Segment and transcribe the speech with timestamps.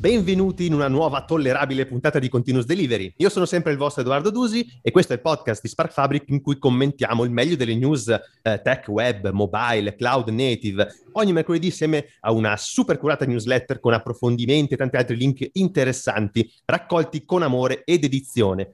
[0.00, 3.12] Benvenuti in una nuova tollerabile puntata di Continuous Delivery.
[3.18, 6.30] Io sono sempre il vostro Edoardo Dusi e questo è il podcast di Spark Fabric
[6.30, 10.88] in cui commentiamo il meglio delle news eh, tech, web, mobile, cloud native.
[11.12, 16.50] Ogni mercoledì insieme a una super curata newsletter con approfondimenti e tanti altri link interessanti
[16.64, 18.72] raccolti con amore ed edizione.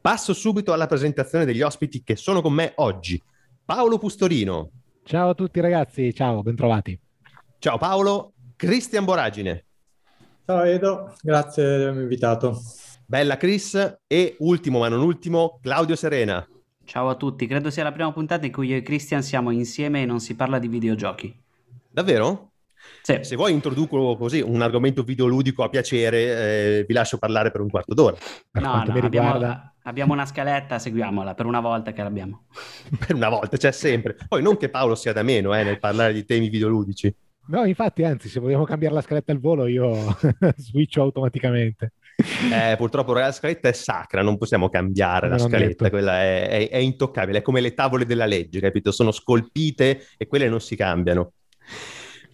[0.00, 3.20] Passo subito alla presentazione degli ospiti che sono con me oggi.
[3.64, 4.70] Paolo Pustorino.
[5.02, 6.96] Ciao a tutti ragazzi, ciao, bentrovati.
[7.58, 9.64] Ciao Paolo, Cristian Boragine.
[10.50, 12.58] Ciao Edo, grazie di avermi invitato.
[13.04, 16.42] Bella Chris e ultimo ma non ultimo Claudio Serena.
[16.86, 20.00] Ciao a tutti, credo sia la prima puntata in cui io e Christian siamo insieme
[20.00, 21.38] e non si parla di videogiochi.
[21.90, 22.52] Davvero?
[23.02, 23.18] Sì.
[23.24, 27.68] Se vuoi introduco così un argomento videoludico a piacere, eh, vi lascio parlare per un
[27.68, 28.16] quarto d'ora.
[28.50, 32.44] Per no, no, abbiamo, abbiamo una scaletta, seguiamola per una volta che l'abbiamo.
[33.06, 34.16] per una volta, c'è sempre.
[34.26, 37.14] Poi non che Paolo sia da meno eh, nel parlare di temi videoludici.
[37.48, 40.16] No, infatti, anzi, se vogliamo cambiare la scaletta al volo, io
[40.56, 41.92] switcho automaticamente.
[42.52, 46.48] Eh, purtroppo la scaletta è sacra, non possiamo cambiare la Non ho scaletta, quella è,
[46.48, 48.90] è- è intoccabile, è come le tavole della legge, capito?
[48.90, 51.32] Sono scolpite e quelle non si cambiano.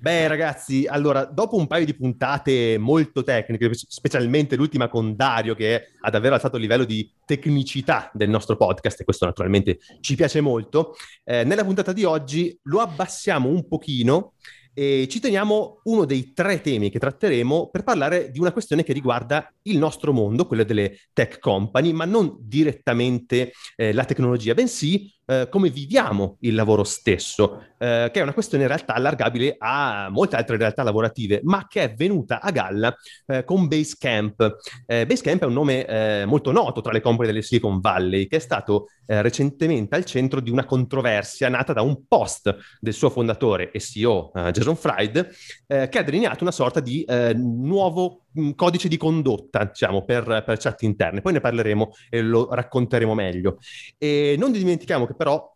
[0.05, 5.92] Beh, ragazzi, allora, dopo un paio di puntate molto tecniche, specialmente l'ultima con Dario, che
[5.98, 10.42] ha davvero alzato il livello di tecnicità del nostro podcast, e questo naturalmente ci piace
[10.42, 14.34] molto, eh, nella puntata di oggi lo abbassiamo un pochino
[14.75, 18.92] e ci teniamo uno dei tre temi che tratteremo per parlare di una questione che
[18.92, 25.11] riguarda il nostro mondo, quello delle tech company, ma non direttamente eh, la tecnologia, bensì
[25.27, 30.08] eh, come viviamo il lavoro stesso, eh, che è una questione in realtà allargabile a
[30.11, 32.94] molte altre realtà lavorative, ma che è venuta a galla
[33.27, 34.56] eh, con Basecamp.
[34.86, 38.36] Eh, Basecamp è un nome eh, molto noto tra le compagnie delle Silicon Valley, che
[38.36, 43.70] è stato recentemente al centro di una controversia nata da un post del suo fondatore
[43.70, 45.28] e CEO Jason Fried,
[45.67, 48.23] che ha delineato una sorta di nuovo
[48.54, 51.20] codice di condotta, diciamo, per, per chat interne.
[51.20, 53.58] Poi ne parleremo e lo racconteremo meglio.
[53.98, 55.52] E non dimentichiamo che però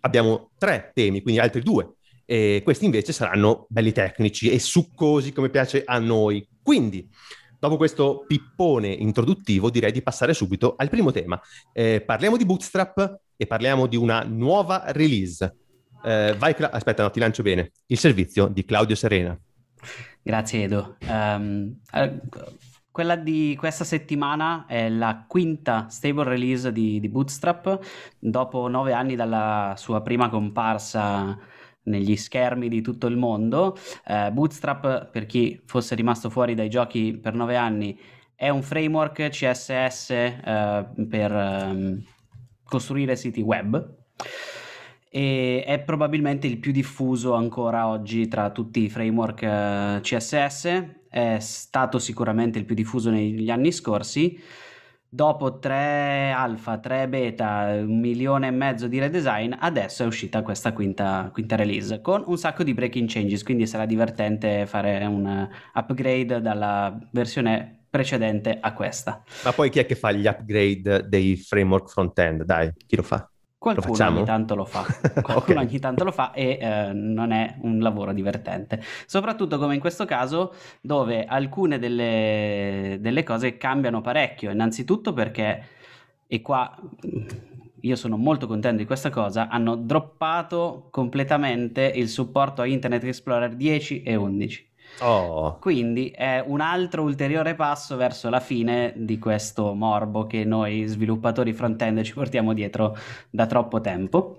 [0.00, 1.94] abbiamo tre temi, quindi altri due.
[2.26, 6.46] E questi invece saranno belli tecnici e succosi come piace a noi.
[6.62, 7.08] Quindi,
[7.58, 11.40] dopo questo pippone introduttivo, direi di passare subito al primo tema.
[11.72, 15.56] Eh, parliamo di Bootstrap e parliamo di una nuova release.
[16.04, 17.72] Eh, vai, aspetta, no, ti lancio bene.
[17.86, 19.38] Il servizio di Claudio Serena.
[20.26, 20.96] Grazie Edo.
[21.00, 22.20] Eh,
[22.90, 27.78] quella di questa settimana è la quinta stable release di, di Bootstrap,
[28.18, 31.38] dopo nove anni dalla sua prima comparsa
[31.82, 33.76] negli schermi di tutto il mondo.
[34.06, 37.98] Eh, Bootstrap, per chi fosse rimasto fuori dai giochi per nove anni,
[38.34, 42.02] è un framework CSS eh, per ehm,
[42.64, 43.92] costruire siti web
[45.16, 51.36] e è probabilmente il più diffuso ancora oggi tra tutti i framework eh, CSS, è
[51.38, 54.36] stato sicuramente il più diffuso negli anni scorsi.
[55.08, 60.72] Dopo tre alfa, tre beta, un milione e mezzo di redesign, adesso è uscita questa
[60.72, 66.40] quinta, quinta release con un sacco di breaking changes, quindi sarà divertente fare un upgrade
[66.40, 69.22] dalla versione precedente a questa.
[69.44, 72.42] Ma poi chi è che fa gli upgrade dei framework front-end?
[72.42, 73.28] Dai, chi lo fa?
[73.72, 74.84] Qualcuno ogni tanto lo fa,
[75.22, 75.66] qualcuno Ok.
[75.66, 78.82] ogni tanto lo fa e eh, non è un lavoro divertente.
[79.06, 80.52] Soprattutto come in questo caso
[80.82, 84.50] dove alcune delle, delle cose cambiano parecchio.
[84.50, 85.62] Innanzitutto perché,
[86.26, 86.76] e qua
[87.06, 87.26] mm,
[87.80, 93.54] io sono molto contento di questa cosa, hanno droppato completamente il supporto a Internet Explorer
[93.54, 94.72] 10 e 11.
[95.00, 100.86] Oh, Quindi è un altro ulteriore passo verso la fine di questo morbo che noi
[100.86, 102.94] sviluppatori front-end ci portiamo dietro
[103.30, 104.38] da troppo tempo.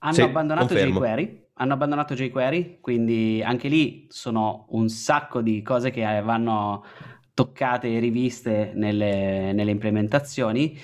[0.00, 0.76] Hanno Sì, abbandonato confermo.
[0.76, 6.84] jQuery, hanno abbandonato jQuery, quindi anche lì sono un sacco di cose che vanno
[7.34, 10.76] toccate e riviste nelle, nelle implementazioni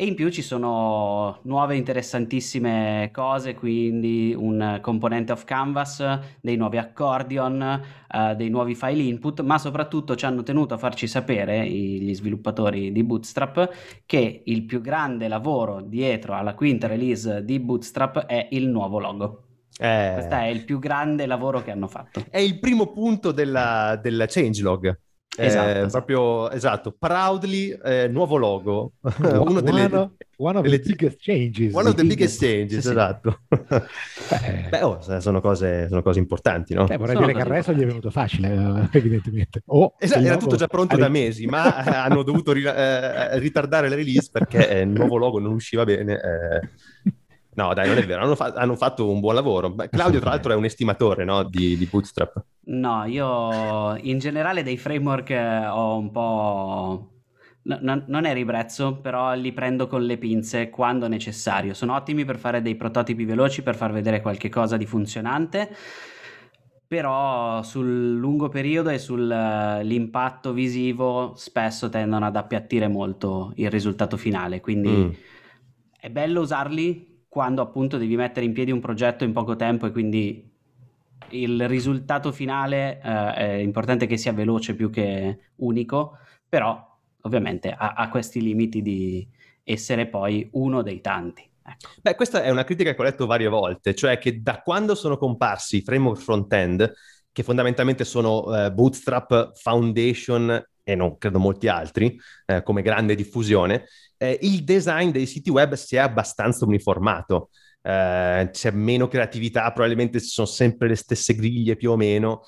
[0.00, 6.76] e in più ci sono nuove interessantissime cose, quindi un componente of canvas, dei nuovi
[6.78, 7.60] accordion,
[8.08, 12.14] eh, dei nuovi file input, ma soprattutto ci hanno tenuto a farci sapere i- gli
[12.14, 13.70] sviluppatori di Bootstrap
[14.06, 19.42] che il più grande lavoro dietro alla quinta release di Bootstrap è il nuovo logo.
[19.80, 22.24] eh, Questo è il più grande lavoro che hanno fatto.
[22.30, 24.96] è il primo punto della, del changelog.
[25.40, 25.88] Eh, Esatto, esatto.
[25.90, 28.92] Proprio, esatto, proudly, eh, nuovo logo.
[29.22, 31.72] Uno delle, one, of, one of delle- the biggest changes.
[31.72, 32.88] one of the Sì, biggest changes, sì, sì.
[32.90, 33.40] esatto.
[33.48, 36.86] Beh, Beh, oh, sono cose, sono cose importanti, no?
[36.86, 38.48] beh, vorrei sono dire che il resto gli è venuto facile,
[38.92, 39.62] eh, evidentemente.
[39.66, 43.88] O Esatto, era tutto già pronto da mesi, ma eh, hanno dovuto ri- eh, ritardare
[43.88, 46.20] la release perché eh, il nuovo logo non usciva bene.
[47.58, 47.62] Eh.
[47.62, 49.74] No, dai, non è vero, hanno, fa- hanno fatto un buon lavoro.
[49.90, 52.44] Claudio, tra l'altro, è un estimatore no, di, di, Bootstrap.
[52.66, 57.12] No, io in generale dei framework eh, ho un po'...
[57.62, 61.74] No, non è ribrezzo, però li prendo con le pinze quando necessario.
[61.74, 65.68] Sono ottimi per fare dei prototipi veloci, per far vedere qualche cosa di funzionante,
[66.86, 74.60] però sul lungo periodo e sull'impatto visivo spesso tendono ad appiattire molto il risultato finale.
[74.60, 75.10] Quindi mm.
[76.00, 79.92] è bello usarli quando appunto devi mettere in piedi un progetto in poco tempo e
[79.92, 80.50] quindi
[81.30, 87.92] il risultato finale eh, è importante che sia veloce più che unico, però ovviamente ha,
[87.94, 89.26] ha questi limiti di
[89.62, 91.42] essere poi uno dei tanti.
[91.62, 91.90] Ecco.
[92.00, 95.18] Beh, questa è una critica che ho letto varie volte, cioè che da quando sono
[95.18, 96.94] comparsi i framework front-end,
[97.30, 103.84] che fondamentalmente sono eh, Bootstrap, Foundation e non credo molti altri, eh, come grande diffusione,
[104.18, 107.50] eh, il design dei siti web si è abbastanza uniformato.
[107.80, 112.42] Eh, c'è meno creatività, probabilmente sono sempre le stesse griglie più o meno.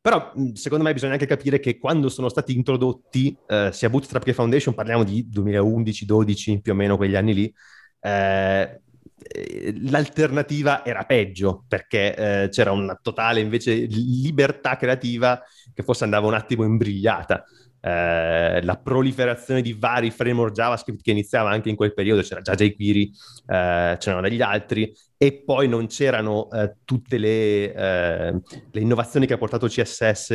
[0.00, 4.32] Però secondo me bisogna anche capire che quando sono stati introdotti eh, sia Bootstrap che
[4.32, 7.54] Foundation, parliamo di 2011-12 più o meno quegli anni lì,
[8.00, 8.80] eh,
[9.88, 12.14] l'alternativa era peggio perché
[12.44, 15.42] eh, c'era una totale invece libertà creativa
[15.74, 17.44] che forse andava un attimo imbrigliata.
[17.80, 22.54] Eh, la proliferazione di vari framework JavaScript che iniziava anche in quel periodo, c'era già
[22.54, 23.10] jQuery,
[23.46, 28.32] eh, c'erano degli altri, e poi non c'erano eh, tutte le, eh,
[28.70, 30.30] le, innovazioni che ha portato CSS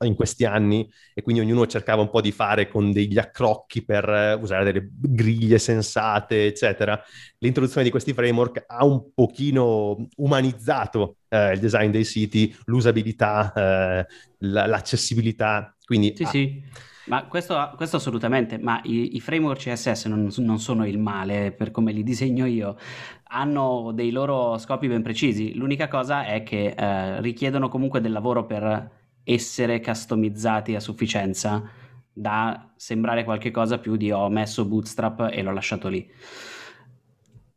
[0.00, 4.08] in questi anni e quindi ognuno cercava un po' di fare con degli accrocchi per
[4.08, 6.98] eh, usare delle griglie sensate, eccetera.
[7.38, 14.06] L'introduzione di questi framework ha un pochino umanizzato il design dei siti, l'usabilità,
[14.38, 15.73] l'accessibilità.
[15.84, 16.62] Quindi, sì, ah, sì.
[17.06, 21.70] Ma questo, questo, assolutamente, ma i, i framework CSS non, non, sono il male per
[21.70, 22.76] come li disegno io,
[23.24, 25.54] hanno dei loro scopi ben precisi.
[25.54, 28.90] L'unica cosa è che eh, richiedono comunque del lavoro per
[29.22, 31.62] essere customizzati a sufficienza
[32.12, 36.08] da sembrare qualcosa più di ho messo Bootstrap e l'ho lasciato lì.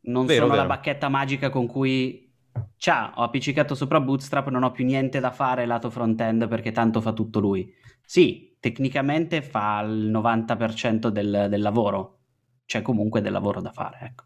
[0.02, 0.68] Non vero, sono vero.
[0.68, 2.34] la bacchetta magica con cui
[2.76, 7.00] ciao, ho appiccicato sopra Bootstrap, non ho più niente da fare lato front-end perché tanto
[7.00, 7.72] fa tutto lui.
[8.09, 12.19] Sì, tecnicamente fa il 90% del, del lavoro,
[12.65, 14.24] c'è comunque del lavoro da fare, ecco.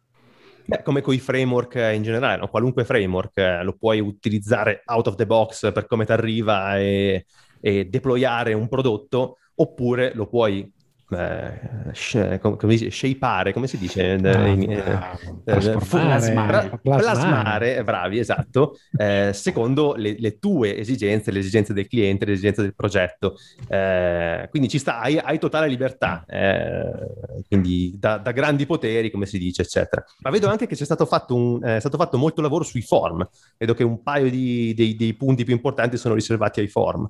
[0.68, 2.48] Beh, come con i framework in generale, no?
[2.48, 7.26] qualunque framework eh, lo puoi utilizzare out of the box per come ti arriva e,
[7.60, 10.72] e deployare un prodotto, oppure lo puoi
[11.12, 14.14] eh, come, come dice, shapeare, come si dice?
[14.14, 15.00] Ah, in, eh,
[15.46, 22.26] eh plasmare, plasmare, bravi, esatto, eh, secondo le, le, tue esigenze, le esigenze del cliente,
[22.26, 23.36] le esigenze del progetto.
[23.68, 29.26] Eh, quindi ci sta, hai, hai totale libertà, eh, quindi da, da, grandi poteri, come
[29.26, 30.04] si dice, eccetera.
[30.20, 33.28] Ma vedo anche che c'è stato fatto, un, è stato fatto molto lavoro sui form,
[33.58, 37.10] vedo che un paio di, dei, dei punti più importanti sono riservati ai form.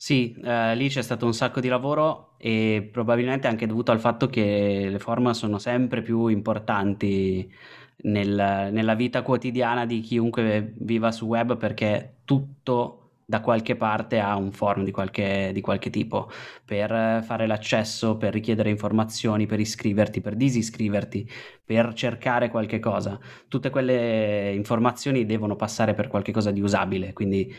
[0.00, 4.28] Sì, eh, lì c'è stato un sacco di lavoro e probabilmente anche dovuto al fatto
[4.28, 7.50] che le form sono sempre più importanti
[8.02, 14.36] nel- nella vita quotidiana di chiunque viva su web perché tutto da qualche parte ha
[14.36, 16.30] un form di qualche, di qualche tipo
[16.64, 21.28] per fare l'accesso, per richiedere informazioni, per iscriverti, per disiscriverti,
[21.64, 23.18] per cercare qualche cosa.
[23.48, 27.52] Tutte quelle informazioni devono passare per qualche cosa di usabile, quindi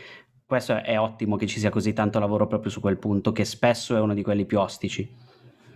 [0.50, 3.94] questo è ottimo che ci sia così tanto lavoro proprio su quel punto, che spesso
[3.94, 5.08] è uno di quelli più ostici.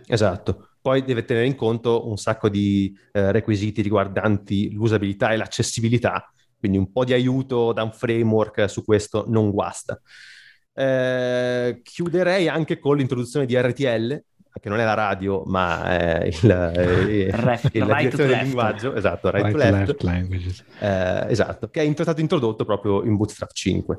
[0.05, 0.71] Esatto.
[0.81, 6.29] Poi deve tenere in conto un sacco di eh, requisiti riguardanti l'usabilità e l'accessibilità,
[6.59, 9.97] quindi un po' di aiuto da un framework su questo non guasta.
[10.73, 14.23] Eh, chiuderei anche con l'introduzione di RTL,
[14.59, 18.93] che non è la radio, ma è il, eh, Ref, il, la direzione del linguaggio,
[18.93, 23.53] esatto, right, right to left, left eh, esatto, che è stato introdotto proprio in Bootstrap
[23.53, 23.97] 5.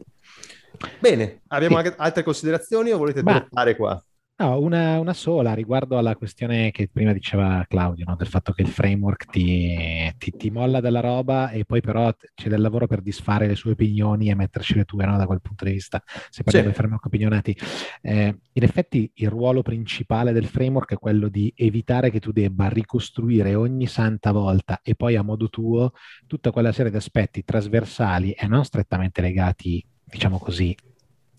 [0.99, 1.92] Bene, abbiamo sì.
[1.97, 4.02] altre considerazioni o volete droppare qua?
[4.38, 8.16] No, una, una, sola riguardo alla questione che prima diceva Claudio, no?
[8.16, 12.50] del fatto che il framework ti, ti, ti, molla della roba e poi però c'è
[12.50, 15.16] del lavoro per disfare le sue opinioni e metterci le tue no?
[15.16, 16.73] da quel punto di vista, se parliamo sì.
[16.73, 17.56] di framework opinionati.
[18.02, 22.68] Eh, in effetti il ruolo principale del framework è quello di evitare che tu debba
[22.68, 25.92] ricostruire ogni santa volta e poi a modo tuo
[26.26, 30.75] tutta quella serie di aspetti trasversali e non strettamente legati diciamo così,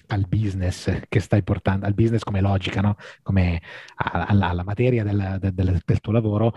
[0.07, 2.95] al business che stai portando, al business come logica, no?
[3.23, 3.61] come
[3.95, 6.53] alla, alla materia del, del, del, tuo lavoro,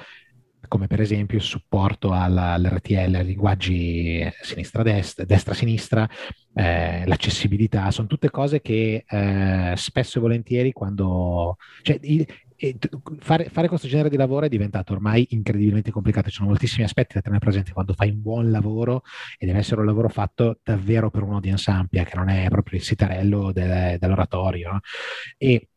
[0.68, 6.08] come per esempio il supporto alla, all'RTL, ai linguaggi sinistra-destra, destra-sinistra,
[6.54, 11.56] eh, l'accessibilità, sono tutte cose che eh, spesso e volentieri quando...
[11.82, 12.26] Cioè, il,
[12.62, 12.76] e
[13.20, 16.28] fare, fare, questo genere di lavoro è diventato ormai incredibilmente complicato.
[16.28, 19.02] Ci sono moltissimi aspetti da tenere presenti quando fai un buon lavoro
[19.38, 22.84] e deve essere un lavoro fatto davvero per un'audience ampia, che non è proprio il
[22.84, 24.72] sitarello del, dell'oratorio.
[24.72, 24.80] No?
[25.38, 25.68] E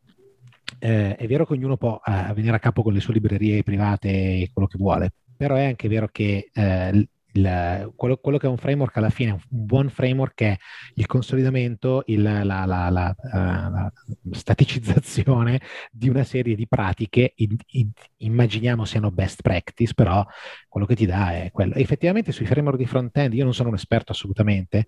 [0.80, 4.10] eh, è vero che ognuno può eh, venire a capo con le sue librerie private
[4.10, 8.50] e quello che vuole, però è anche vero che eh, il, quello, quello, che è
[8.50, 10.58] un framework alla fine, un buon framework è
[10.96, 13.92] il consolidamento, il, la, la, la, la,
[14.32, 15.62] staticizzazione
[15.92, 20.26] di una serie di pratiche, in, in, immaginiamo siano best practice, però
[20.68, 21.74] quello che ti dà è quello.
[21.74, 24.86] E effettivamente sui framework di front-end, io non sono un esperto assolutamente,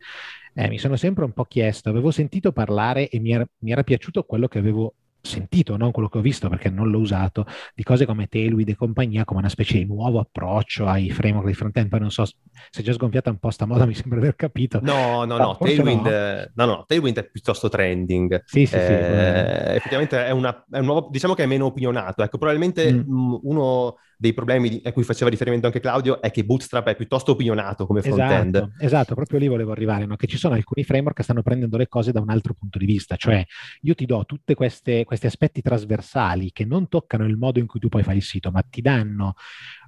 [0.53, 3.83] eh, mi sono sempre un po' chiesto, avevo sentito parlare e mi era, mi era
[3.83, 7.83] piaciuto quello che avevo sentito, non quello che ho visto perché non l'ho usato, di
[7.83, 11.89] cose come Tailwind e compagnia come una specie di nuovo approccio ai framework di front-end.
[11.89, 12.33] Poi non so se
[12.71, 14.79] è già sgonfiata un po' sta moda, mi sembra di aver capito.
[14.81, 16.65] No, no, no, Tailwind, no.
[16.65, 18.43] no, no, Tailwind è piuttosto trending.
[18.45, 19.75] Sì, sì, eh, sì.
[19.75, 22.23] Effettivamente è, una, è un nuovo, diciamo che è meno opinionato.
[22.23, 23.35] Ecco, probabilmente mm.
[23.41, 27.85] uno dei problemi a cui faceva riferimento anche Claudio è che Bootstrap è piuttosto opinionato
[27.85, 28.55] come front-end.
[28.55, 30.15] Esatto, esatto proprio lì volevo arrivare, no?
[30.15, 32.85] che ci sono alcuni framework che stanno prendendo le cose da un altro punto di
[32.85, 33.45] vista, cioè
[33.81, 37.89] io ti do tutti questi aspetti trasversali che non toccano il modo in cui tu
[37.89, 39.35] poi fai il sito, ma ti danno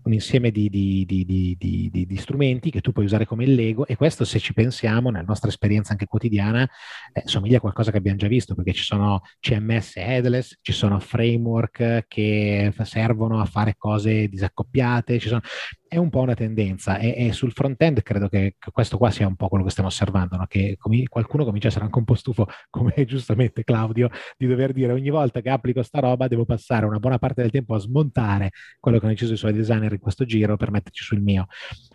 [0.07, 3.95] un insieme di, di, di, di, strumenti che tu puoi usare come il Lego e
[3.95, 6.67] questo se ci pensiamo nella nostra esperienza anche quotidiana
[7.13, 10.99] eh, somiglia a qualcosa che abbiamo già visto perché ci sono CMS headless, ci sono
[10.99, 15.41] framework che servono a fare cose disaccoppiate, ci sono
[15.87, 19.35] è un po' una tendenza e, e sul front-end credo che, questo qua sia un
[19.35, 20.45] po' quello che stiamo osservando, no?
[20.47, 24.73] che com- qualcuno comincia a essere anche un po' stufo, come giustamente Claudio, di dover
[24.73, 27.79] dire ogni volta che applico sta roba devo passare una buona parte del tempo a
[27.79, 31.47] smontare quello che hanno deciso i suoi designer in questo giro per metterci sul mio.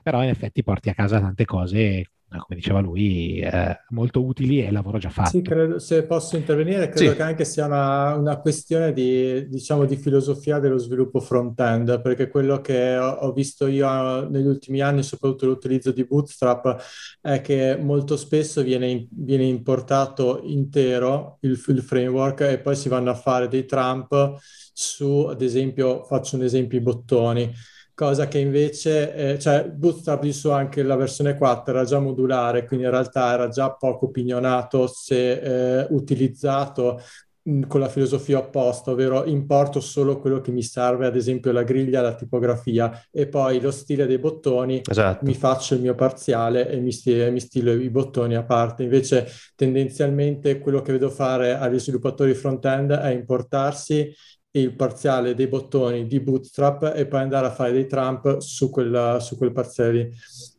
[0.02, 2.04] Però in effetti porti a casa tante cose
[2.38, 5.30] come diceva lui, eh, molto utili e lavoro già fatto.
[5.30, 7.16] Sì, credo, se posso intervenire, credo sì.
[7.16, 12.60] che anche sia una, una, questione di, diciamo, di filosofia dello sviluppo front-end, perché quello
[12.60, 16.76] che ho, ho visto io negli ultimi anni, soprattutto l'utilizzo di Bootstrap,
[17.20, 23.10] è che molto spesso viene, viene importato intero il, il framework e poi si vanno
[23.10, 24.36] a fare dei trump
[24.72, 27.52] su, ad esempio, faccio un esempio, i bottoni
[27.94, 32.64] cosa che invece, eh, cioè Bootstrap di suo anche la versione 4 era già modulare,
[32.64, 37.00] quindi in realtà era già poco opinionato se eh, utilizzato
[37.42, 41.62] mh, con la filosofia opposta, ovvero importo solo quello che mi serve, ad esempio la
[41.62, 45.24] griglia, la tipografia e poi lo stile dei bottoni, esatto.
[45.24, 48.82] mi faccio il mio parziale e mi, sti- mi stilo i bottoni a parte.
[48.84, 54.12] Invece tendenzialmente quello che vedo fare agli sviluppatori front-end è importarsi
[54.52, 59.18] il parziale dei bottoni di Bootstrap e poi andare a fare dei trump su, quella,
[59.20, 60.10] su quel parziale lì.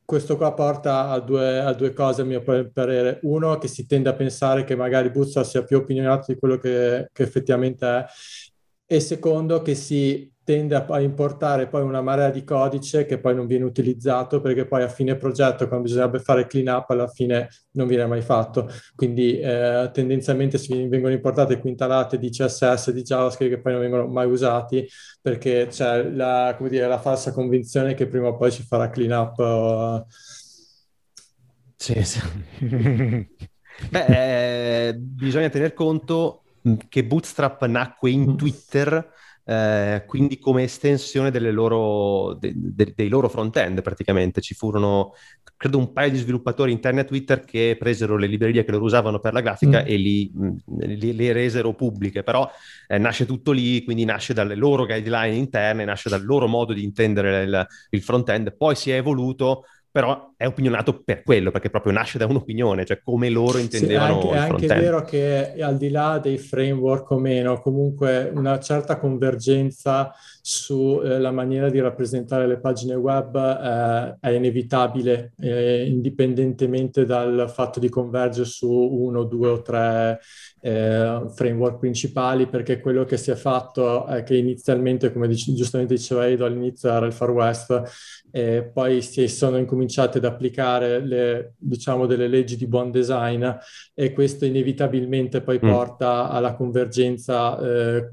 [0.04, 2.42] Questo qua porta a due, a due, cose, a mio
[2.74, 3.20] parere.
[3.24, 7.10] Uno, che si tende a pensare che magari Bootstrap sia più opinionato di quello che,
[7.12, 8.06] che effettivamente è.
[8.86, 13.48] E secondo, che si tende a, importare poi una marea di codice che poi non
[13.48, 17.88] viene utilizzato perché poi a fine progetto, quando bisognerebbe fare clean up, alla fine non
[17.88, 18.70] viene mai fatto.
[18.96, 24.28] Quindi eh, tendenzialmente vengono importate quintalate di CSS di JavaScript che poi non vengono mai
[24.28, 24.88] usati
[25.22, 29.40] perché c'è la, dire, la falsa convinzione che prima o poi si farà clean up.
[29.40, 30.06] O...
[31.76, 32.20] Sì, sì.
[33.90, 36.44] Beh, eh, bisogna tener conto
[36.88, 38.36] che Bootstrap nacque in mm.
[38.36, 39.12] Twitter
[39.46, 44.42] eh, quindi come estensione loro, de, de, dei loro front-end praticamente.
[44.42, 45.14] Ci furono,
[45.58, 49.20] credo, un paio di sviluppatori interni a Twitter che presero le librerie che loro usavano
[49.20, 49.86] per la grafica mm.
[49.86, 50.32] e li,
[50.80, 52.50] li, li, resero pubbliche, però
[52.88, 56.84] eh, nasce tutto lì, quindi nasce dalle loro guideline interne, nasce dal loro modo di
[56.84, 61.94] intendere il, il front-end, poi si è evoluto però è opinionato per quello, perché proprio
[61.94, 65.78] nasce da un'opinione, cioè come loro intendevano sì, è anche, è anche vero che al
[65.78, 72.46] di là dei framework o meno, comunque una certa convergenza sulla eh, maniera di rappresentare
[72.46, 79.48] le pagine web eh, è inevitabile, eh, indipendentemente dal fatto di convergere su uno, due
[79.48, 80.20] o tre
[80.60, 85.94] eh, framework principali, perché quello che si è fatto è che inizialmente, come dic- giustamente
[85.94, 88.22] diceva Edo, all'inizio era il Far West,
[88.74, 93.46] poi si sono incominciate ad applicare le, diciamo, delle leggi di buon design
[93.94, 95.70] e questo inevitabilmente poi mm.
[95.70, 98.10] porta alla convergenza eh,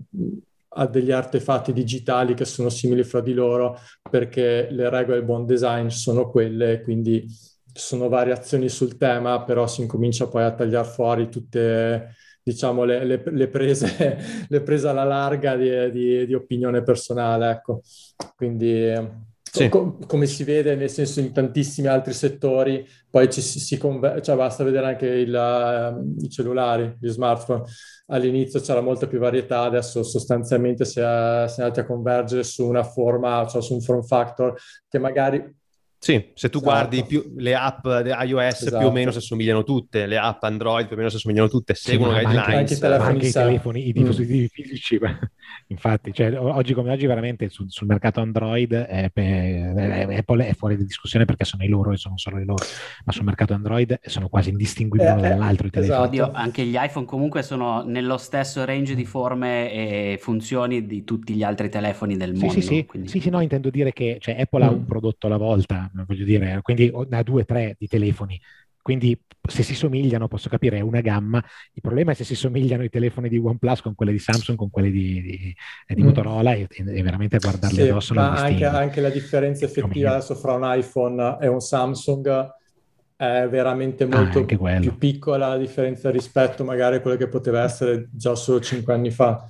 [0.72, 5.44] a degli artefatti digitali che sono simili fra di loro perché le regole del buon
[5.46, 7.26] design sono quelle, quindi
[7.72, 13.22] sono variazioni sul tema, però si incomincia poi a tagliare fuori tutte diciamo le, le,
[13.24, 17.82] le prese, le prese alla larga di, di, di opinione personale, ecco.
[18.36, 18.92] Quindi
[19.52, 19.68] sì.
[19.68, 24.20] Co- come si vede nel senso in tantissimi altri settori, poi ci si, si conver-
[24.22, 27.64] cioè basta vedere anche il, uh, i cellulari, gli smartphone.
[28.06, 32.66] All'inizio c'era molta più varietà, adesso sostanzialmente si è, si è andati a convergere su
[32.66, 35.58] una forma, cioè su un form factor che magari
[36.02, 36.72] sì, se tu esatto.
[36.72, 38.78] guardi più, le app di iOS esatto.
[38.78, 41.74] più o meno si assomigliano tutte, le app Android più o meno si assomigliano tutte,
[41.74, 42.46] seguono sì, guidelines.
[42.48, 44.46] Anche, anche, i telefoni, anche i telefoni, i dispositivi mm.
[44.46, 44.98] fisici.
[45.68, 50.78] Infatti, cioè, oggi come oggi veramente sul, sul mercato Android è, è, Apple è fuori
[50.78, 52.64] di discussione perché sono i loro e sono solo i loro,
[53.04, 55.98] ma sul mercato Android sono quasi indistinguibili eh, dall'altro i telefoni.
[55.98, 56.08] Esatto.
[56.08, 61.34] Oddio, anche gli iPhone comunque sono nello stesso range di forme e funzioni di tutti
[61.34, 62.52] gli altri telefoni del mondo.
[62.52, 63.08] Sì, sì, quindi...
[63.08, 64.66] sì, sì no, intendo dire che cioè, Apple mm.
[64.66, 68.40] ha un prodotto alla volta voglio dire, quindi ne ha due o tre di telefoni.
[68.82, 69.18] Quindi
[69.48, 71.42] se si somigliano, posso capire, è una gamma.
[71.72, 74.70] Il problema è se si somigliano i telefoni di OnePlus con quelli di Samsung, con
[74.70, 75.56] quelli di, di,
[75.94, 76.04] di mm.
[76.04, 78.14] Motorola e, e, veramente guardarli sì, addosso.
[78.14, 82.58] Ma anche, anche, la differenza effettiva adesso fra un iPhone e un Samsung
[83.16, 87.62] è veramente ah, molto ah, più piccola la differenza rispetto magari a quello che poteva
[87.62, 89.46] essere già solo cinque anni fa.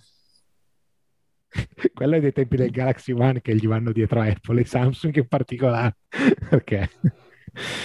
[1.94, 5.28] quello è dei tempi del Galaxy One che gli vanno dietro Apple e Samsung in
[5.28, 5.96] particolare.
[6.48, 6.90] Perché?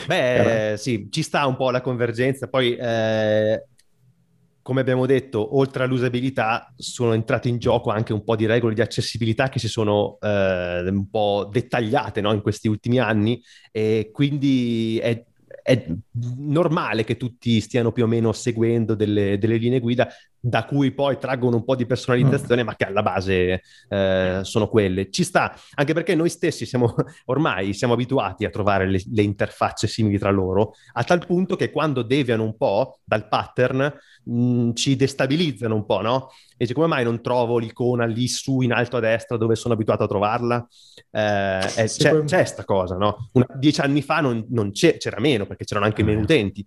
[0.08, 0.76] Beh, Però...
[0.78, 2.48] sì, ci sta un po' la convergenza.
[2.48, 3.66] Poi, eh,
[4.62, 8.82] come abbiamo detto, oltre all'usabilità, sono entrate in gioco anche un po' di regole di
[8.82, 12.34] accessibilità che si sono eh, un po' dettagliate no?
[12.34, 13.42] in questi ultimi anni
[13.72, 15.24] e quindi è
[15.66, 15.84] è
[16.38, 20.08] normale che tutti stiano più o meno seguendo delle, delle linee guida
[20.46, 22.66] da cui poi traggono un po' di personalizzazione, mm.
[22.68, 25.10] ma che alla base eh, sono quelle.
[25.10, 26.94] Ci sta, anche perché noi stessi siamo
[27.26, 31.72] ormai siamo abituati a trovare le, le, interfacce simili tra loro, a tal punto che
[31.72, 33.92] quando deviano un po' dal pattern
[34.26, 36.30] mh, mm, ci destabilizzano un po', no?
[36.52, 39.74] E dice, come mai non trovo l'icona lì su in alto a destra dove sono
[39.74, 40.68] abituato a trovarla?
[41.10, 43.30] Eh, eh, c'è, c'è sta cosa, no?
[43.34, 46.66] Una, dieci anni fa non, non c'era meno, perché c'erano anche meno utenti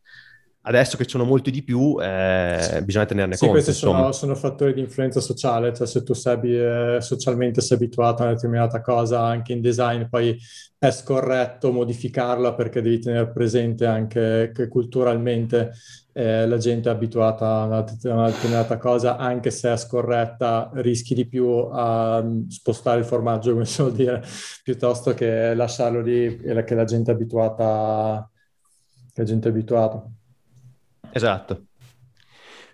[0.68, 3.58] adesso che sono molti di più, eh, bisogna tenerne sì, conto.
[3.58, 7.78] Sì, questi sono, sono, fattori di influenza sociale, cioè se tu sei eh, socialmente sei
[7.78, 10.38] abituato a una determinata cosa anche in design, poi
[10.78, 15.72] è scorretto modificarla perché devi tenere presente anche che culturalmente
[16.12, 20.70] eh, la gente è abituata a una, a una, determinata cosa, anche se è scorretta,
[20.74, 24.22] rischi di più a mm, spostare il formaggio, come si vuol dire,
[24.62, 28.30] piuttosto che lasciarlo lì che la gente è abituata,
[29.14, 30.06] che la gente è abituata.
[31.18, 31.66] Esatto.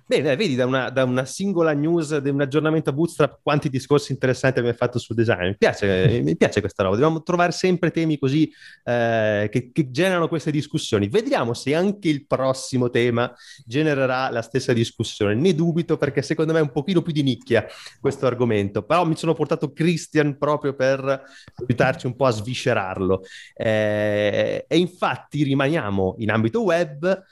[0.07, 4.12] Bene, vedi da una, da una, singola news di un aggiornamento a Bootstrap quanti discorsi
[4.12, 5.46] interessanti abbiamo fatto sul design.
[5.46, 6.96] Mi piace, mi piace questa roba.
[6.96, 8.52] Dobbiamo trovare sempre temi così
[8.85, 11.09] eh, che, che, generano queste discussioni.
[11.09, 15.35] Vediamo se anche il prossimo tema genererà la stessa discussione.
[15.35, 17.64] Ne dubito perché secondo me è un pochino più di nicchia
[17.98, 21.22] questo argomento, però mi sono portato Christian proprio per
[21.54, 23.22] aiutarci un po' a sviscerarlo.
[23.54, 27.24] Eh, e infatti rimaniamo in ambito web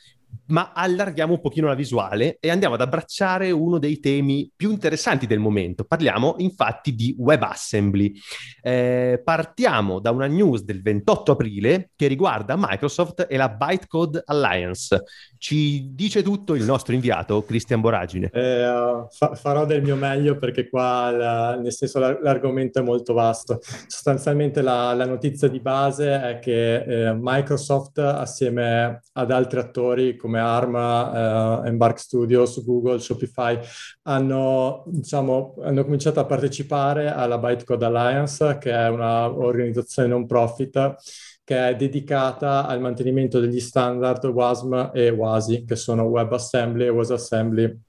[0.52, 5.26] ma allarghiamo un pochino la visuale e andiamo ad abbracciare uno dei temi più interessanti
[5.26, 5.84] del momento.
[5.84, 8.12] Parliamo infatti di WebAssembly.
[8.60, 15.02] Eh, partiamo da una news del 28 aprile che riguarda Microsoft e la Bytecode Alliance.
[15.38, 18.30] Ci dice tutto il nostro inviato Cristian Boragine.
[18.32, 23.60] Eh, fa- farò del mio meglio perché qua la, nel senso l'argomento è molto vasto.
[23.62, 30.40] Sostanzialmente la, la notizia di base è che eh, Microsoft assieme ad altri attori come
[30.42, 33.58] Arma, eh, Embark Studios, Google, Shopify
[34.02, 40.96] hanno, diciamo, hanno cominciato a partecipare alla Bytecode Alliance che è un'organizzazione non profit
[41.44, 47.80] che è dedicata al mantenimento degli standard WASM e WASI, che sono WebAssembly e WasAssembly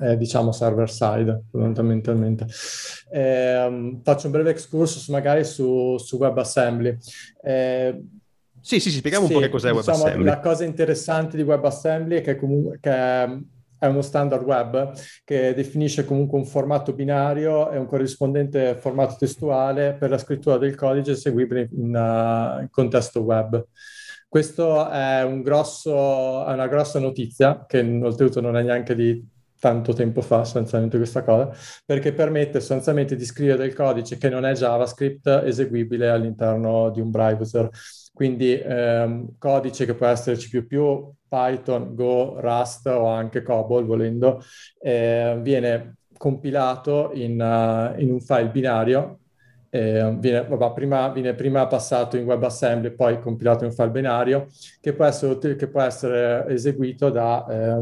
[0.00, 2.46] eh, diciamo server side fondamentalmente.
[3.10, 6.96] Eh, faccio un breve excursus magari su, su WebAssembly.
[7.42, 8.02] Eh,
[8.68, 10.24] sì, sì, sì, spieghiamo sì, un po' che cos'è diciamo, WebAssembly.
[10.24, 14.92] La cosa interessante di WebAssembly è che comunque che è uno standard web
[15.24, 20.74] che definisce comunque un formato binario e un corrispondente formato testuale per la scrittura del
[20.74, 23.66] codice eseguibile in, uh, in contesto web.
[24.28, 29.26] Questo è, un grosso, è una grossa notizia che oltretutto non è neanche di
[29.58, 31.50] tanto tempo fa sostanzialmente questa cosa,
[31.86, 37.10] perché permette sostanzialmente di scrivere del codice che non è JavaScript eseguibile all'interno di un
[37.10, 37.70] browser.
[38.18, 40.48] Quindi ehm, codice che può essere C++,
[41.28, 44.42] Python, Go, Rust o anche COBOL volendo,
[44.80, 49.20] eh, viene compilato in, uh, in, un file binario,
[49.70, 54.48] eh, viene, vabbè, prima, viene, prima, passato in WebAssembly, poi compilato in un file binario,
[54.80, 57.72] che può essere, che può essere eseguito da eh,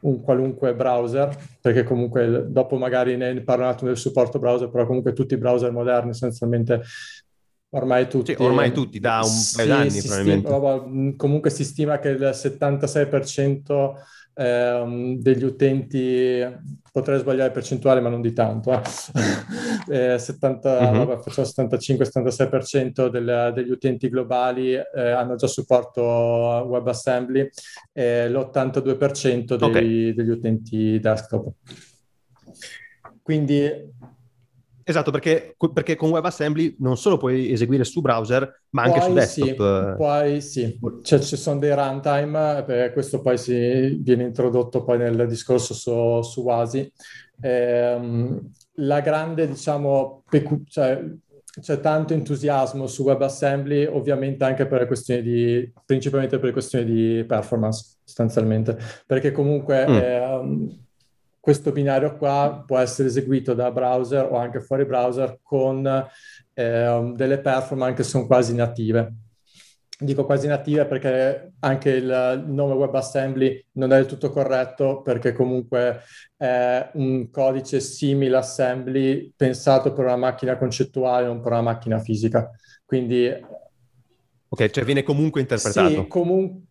[0.00, 4.86] un qualunque browser, perché comunque dopo magari ne parlo un attimo del supporto browser, però
[4.86, 6.80] comunque tutti i browser moderni essenzialmente
[7.76, 10.48] Ormai tutti, sì, ormai tutti da un sì, paio d'anni probabilmente.
[10.48, 13.92] Stima, comunque si stima che il 76%
[14.32, 16.42] eh, degli utenti,
[16.90, 18.80] potrei sbagliare percentuale ma non di tanto, eh.
[20.14, 21.04] eh 70, mm-hmm.
[21.04, 27.50] vabbè, 75-76% del, degli utenti globali eh, hanno già supporto WebAssembly
[27.92, 30.14] e l'82% dei, okay.
[30.14, 31.52] degli utenti desktop.
[33.20, 33.70] Quindi
[34.88, 39.90] Esatto, perché, perché, con WebAssembly non solo puoi eseguire su browser, ma anche su desktop.
[39.90, 44.98] Sì, poi sì, cioè, ci sono dei runtime, perché questo poi si, viene introdotto poi
[44.98, 46.92] nel discorso su, su WASI.
[47.40, 48.40] Eh,
[48.74, 51.02] la grande, diciamo, pecu- cioè,
[51.60, 57.96] c'è tanto entusiasmo su WebAssembly, ovviamente anche per questioni di, principalmente per questioni di performance,
[58.04, 59.84] sostanzialmente, perché comunque...
[59.88, 59.96] Mm.
[59.96, 60.84] Eh,
[61.46, 67.38] questo binario qua può essere eseguito da browser o anche fuori browser con eh, delle
[67.38, 69.14] performance che sono quasi native.
[69.96, 76.00] Dico quasi native perché anche il nome WebAssembly non è del tutto corretto perché comunque
[76.36, 82.50] è un codice simile assembly pensato per una macchina concettuale, non per una macchina fisica.
[82.84, 83.32] Quindi...
[84.48, 85.90] Ok, cioè viene comunque interpretato.
[85.90, 86.65] Sì, comunque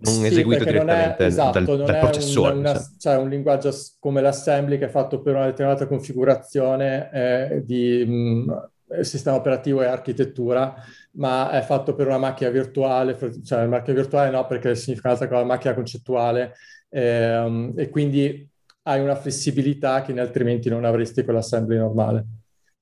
[0.00, 2.52] non sì, eseguito direttamente non è, esatto, dal, non dal processore.
[2.52, 7.62] Un, una, cioè un linguaggio come l'assembly che è fatto per una determinata configurazione eh,
[7.64, 10.74] di mh, mm, sistema operativo e architettura,
[11.12, 15.28] ma è fatto per una macchina virtuale, cioè la macchina virtuale no perché significa un'altra
[15.28, 16.54] cosa, macchina concettuale,
[16.88, 18.48] eh, e quindi
[18.82, 22.24] hai una flessibilità che altrimenti non avresti con l'assembly normale,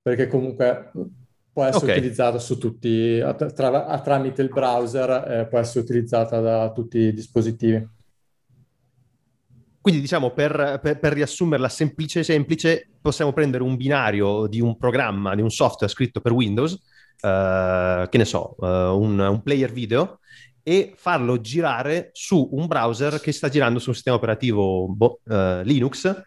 [0.02, 0.90] perché comunque
[1.56, 1.96] può essere okay.
[1.96, 3.18] utilizzata su tutti,
[3.54, 7.88] tra, tramite il browser, eh, può essere utilizzata da tutti i dispositivi.
[9.80, 15.34] Quindi diciamo, per, per, per, riassumerla semplice semplice, possiamo prendere un binario di un programma,
[15.34, 20.18] di un software scritto per Windows, uh, che ne so, uh, un, un, player video,
[20.62, 25.62] e farlo girare su un browser che sta girando su un sistema operativo boh, uh,
[25.62, 26.22] Linux,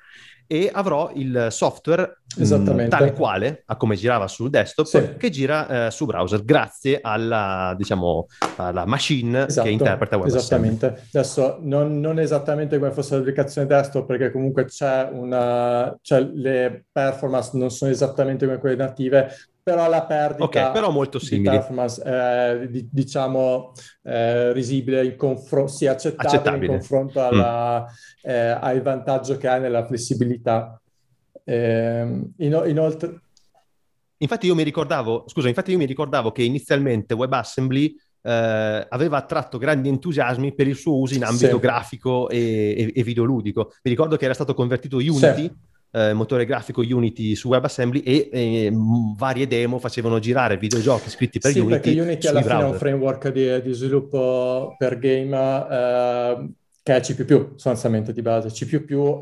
[0.52, 5.16] e avrò il software mh, tale quale, a come girava sul desktop, sì.
[5.16, 10.70] che gira eh, su browser, grazie alla, diciamo, alla machine esatto, che interpreta WebAssembly.
[10.70, 11.08] Esattamente.
[11.14, 15.96] Adesso non, non, esattamente come fosse l'applicazione desktop, perché comunque c'è una...
[16.02, 21.19] Cioè, le performance non sono esattamente come quelle native, però la perdita okay, però molto
[21.19, 21.50] simili.
[21.50, 23.72] di performance è di, diciamo
[24.04, 26.65] eh, risibile in confronto, sì, accettabile, accettabile.
[26.65, 28.30] in confronto alla, mm.
[28.30, 30.82] eh, al vantaggio che ha nella flessibilità.
[31.43, 32.02] Eh,
[32.38, 33.22] in, inoltre...
[34.17, 39.58] Infatti io mi ricordavo, scusa, infatti io mi ricordavo che inizialmente WebAssembly eh, aveva attratto
[39.58, 41.60] grandi entusiasmi per il suo uso in ambito sì.
[41.60, 43.74] grafico e, e, e, videoludico.
[43.84, 48.30] Mi ricordo che era stato convertito Unity sì eh, motore grafico Unity su WebAssembly e
[48.32, 48.71] eh,
[49.15, 51.82] varie demo facevano girare videogiochi scritti per sì, Unity.
[51.82, 55.36] Perché Unity alla fine è un framework di, di sviluppo per game
[55.69, 56.49] eh,
[56.84, 58.49] che è C++, sostanzialmente di base.
[58.49, 58.67] C++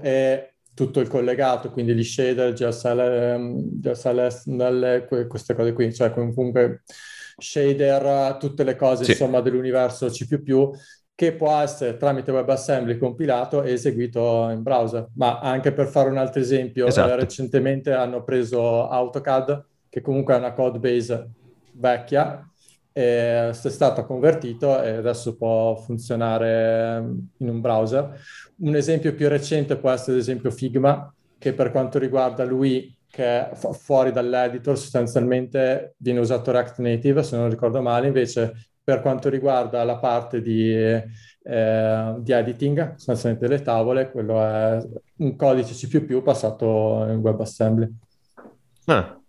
[0.01, 6.84] è tutto il collegato, quindi gli shader, GSL, GSL queste cose qui, cioè comunque
[7.36, 9.12] shader, tutte le cose sì.
[9.12, 10.27] insomma dell'universo C++,
[11.17, 15.08] che può essere tramite WebAssembly compilato e eseguito in browser.
[15.15, 17.12] Ma anche per fare un altro esempio, esatto.
[17.12, 21.27] eh, recentemente hanno preso AutoCAD, che comunque è una code base
[21.71, 22.47] vecchia,
[22.93, 27.03] e è stato convertito e adesso può funzionare
[27.38, 28.21] in un browser.
[28.58, 33.25] Un esempio più recente può essere ad esempio Figma, che per quanto riguarda lui, che
[33.25, 38.53] è fu- fuori dall'editor, sostanzialmente viene usato React Native, se non ricordo male, invece
[38.88, 44.82] per quanto riguarda la parte di, eh, di editing, sostanzialmente delle tavole, quello è
[45.17, 47.93] un codice C++ passato in WebAssembly.
[48.86, 49.19] Ah.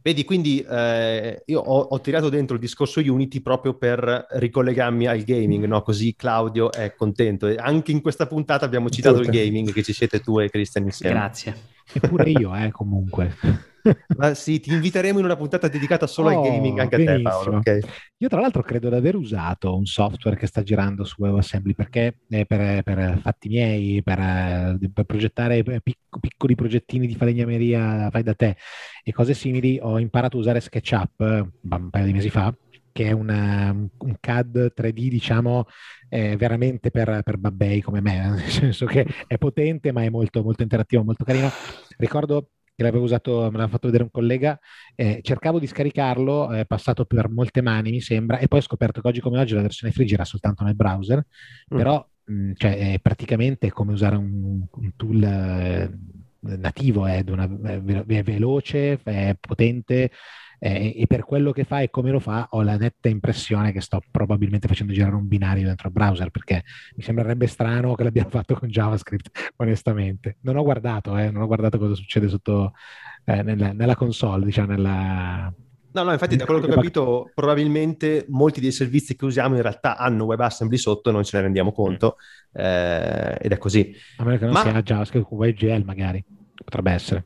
[0.00, 5.20] Vedi, quindi eh, io ho, ho, tirato dentro il discorso Unity proprio per ricollegarmi al
[5.22, 5.82] gaming, no?
[5.82, 7.46] così Claudio è contento.
[7.46, 9.28] E anche in questa puntata abbiamo citato Tutte.
[9.28, 11.14] il gaming, che ci siete tu e Cristian insieme.
[11.14, 11.54] Grazie.
[11.92, 13.36] Eppure io, eh, comunque.
[14.16, 17.28] Ma sì, ti inviteremo in una puntata dedicata solo oh, al gaming anche benissimo.
[17.28, 17.56] a te, Paolo.
[17.58, 17.80] Okay?
[18.18, 22.18] Io, tra l'altro, credo di aver usato un software che sta girando su WebAssembly perché
[22.28, 28.22] eh, per, per, fatti miei, per, eh, per progettare pic- piccoli progettini di falegnameria fai
[28.22, 28.56] da te
[29.02, 32.54] e cose simili, ho imparato a usare SketchUp eh, un paio di mesi fa
[32.98, 35.66] che è una, un CAD 3D, diciamo,
[36.08, 40.42] eh, veramente per, per babbei come me, nel senso che è potente, ma è molto,
[40.42, 41.48] molto interattivo, molto carino.
[41.96, 44.56] Ricordo che l'avevo usato, me l'ha fatto vedere un collega,
[44.94, 49.00] eh, cercavo di scaricarlo, è passato per molte mani mi sembra, e poi ho scoperto
[49.00, 51.76] che oggi come oggi la versione free gira soltanto nel browser, mm.
[51.76, 55.90] però mh, cioè, è praticamente come usare un, un tool eh,
[56.56, 60.12] nativo, è, una, è, veloce, è potente,
[60.58, 63.80] eh, e per quello che fa e come lo fa ho la netta impressione che
[63.80, 66.64] sto probabilmente facendo girare un binario dentro il browser perché
[66.96, 70.38] mi sembrerebbe strano che l'abbiamo fatto con JavaScript, onestamente.
[70.42, 72.72] Non ho guardato, eh, non ho guardato cosa succede sotto
[73.24, 75.52] eh, nella, nella, console, diciamo, nella...
[75.90, 79.62] No, no, infatti da quello che ho capito, probabilmente molti dei servizi che usiamo in
[79.62, 82.16] realtà hanno WebAssembly sotto, non ce ne rendiamo conto,
[82.52, 83.94] eh, ed è così.
[84.18, 84.62] A meno che non Ma...
[84.62, 86.22] sia JavaScript con WebGL magari,
[86.62, 87.24] potrebbe essere.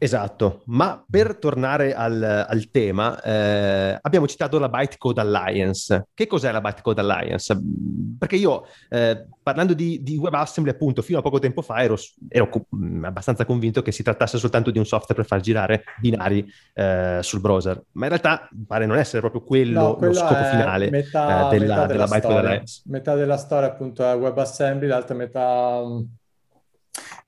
[0.00, 6.06] Esatto, ma per tornare al, al tema, eh, abbiamo citato la Bytecode Alliance.
[6.14, 7.60] Che cos'è la Bytecode Alliance?
[8.16, 11.96] Perché io, eh, parlando di, di, WebAssembly, appunto, fino a poco tempo fa ero,
[12.28, 15.82] ero co- mm, abbastanza convinto che si trattasse soltanto di un software per far girare
[16.00, 20.44] binari eh, sul browser, ma in realtà pare non essere proprio quello no, lo scopo
[20.44, 22.82] finale metà, eh, della, metà della, della Bytecode Alliance.
[22.86, 26.00] Metà della storia appunto è WebAssembly, l'altra metà mm,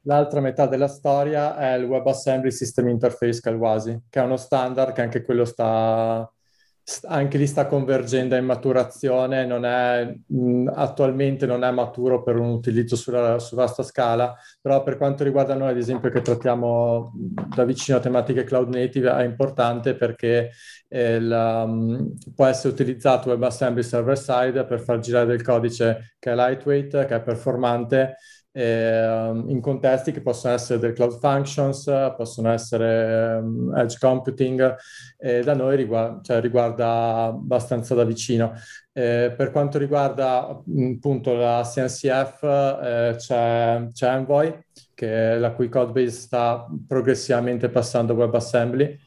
[0.05, 5.03] L'altra metà della storia è il WebAssembly System Interface Calwasi, che è uno standard che
[5.03, 6.27] anche quello sta,
[7.07, 12.49] anche lì sta convergendo in maturazione, non è, mh, attualmente non è maturo per un
[12.49, 17.13] utilizzo sulla, su vasta scala, però per quanto riguarda noi, ad esempio, che trattiamo
[17.55, 20.51] da vicino tematiche cloud native, è importante perché
[20.89, 26.35] eh, um, può essere utilizzato WebAssembly server side per far girare del codice che è
[26.35, 28.17] lightweight, che è performante,
[28.53, 31.85] eh, in contesti che possono essere del cloud functions,
[32.17, 34.77] possono essere um, edge computing,
[35.17, 38.53] e da noi riguarda, cioè, riguarda abbastanza da vicino.
[38.93, 44.59] Eh, per quanto riguarda appunto la CNCF, eh, c'è, c'è, Envoy,
[44.95, 48.99] che la cui codebase sta progressivamente passando WebAssembly.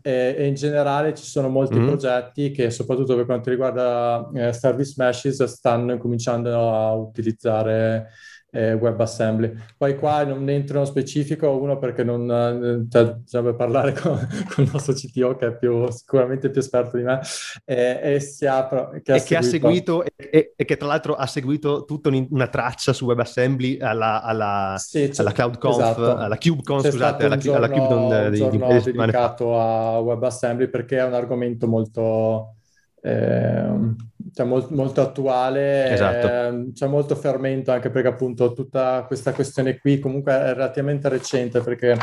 [0.00, 1.86] E, e in generale ci sono molti mm-hmm.
[1.86, 8.08] progetti che, soprattutto per quanto riguarda eh, service meshes, stanno cominciando a utilizzare
[8.50, 9.52] eh, WebAssembly.
[9.76, 14.16] Poi qua non entro nello specifico, uno perché non eh, cioè, bisogna parlare con,
[14.54, 17.20] con, il nostro CTO che è più, sicuramente più esperto di me
[17.64, 19.28] eh, e, si apre, che, ha, e seguito...
[19.28, 23.78] che ha seguito e, e, che tra l'altro ha seguito tutta una traccia su WebAssembly
[23.80, 26.16] alla, alla, sì, alla CloudConf, esatto.
[26.16, 30.98] alla CubeConf, C'è scusate, alla, giorno, alla CubeCon di, di, di dedicato a WebAssembly perché
[30.98, 32.57] è un argomento molto eh,
[33.00, 36.26] cioè molto, molto, attuale, esatto.
[36.26, 41.60] eh, c'è molto fermento anche perché appunto tutta questa questione qui comunque è relativamente recente
[41.60, 41.96] perché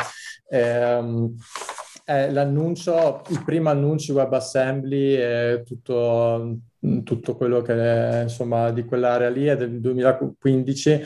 [0.49, 1.35] ehm,
[2.03, 6.59] è l'annuncio, il primo annuncio WebAssembly è tutto,
[7.03, 11.01] tutto quello che è insomma di quell'area lì è del 2015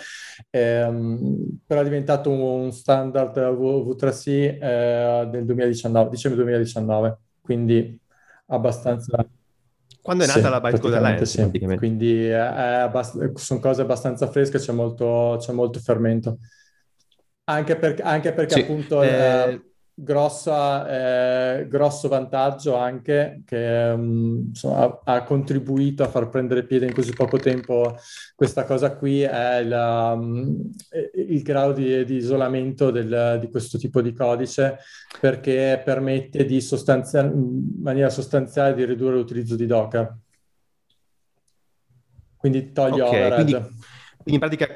[0.50, 4.28] ehm, però è diventato un standard V3C
[4.62, 8.00] eh, del 2019, dicembre 2019 quindi
[8.48, 9.26] abbastanza
[10.02, 11.26] quando è nata sì, la Bytecode Alliance?
[11.52, 11.76] Sì.
[11.76, 16.40] Quindi abbast- sono cose abbastanza fresche, c'è molto, c'è molto fermento.
[17.46, 19.62] Anche, per, anche perché sì, appunto eh...
[20.02, 26.86] grossa, eh, grosso vantaggio anche che um, insomma, ha, ha, contribuito a far prendere piede
[26.86, 27.98] in così poco tempo
[28.36, 30.72] questa cosa qui è la, um,
[31.14, 34.78] il grado di, di isolamento del, di questo tipo di codice
[35.20, 40.18] perché permette di sostanzia- in maniera sostanziale di ridurre l'utilizzo di Docker.
[42.38, 43.34] Quindi toglie okay.
[43.34, 44.68] Quindi, quindi in pratica...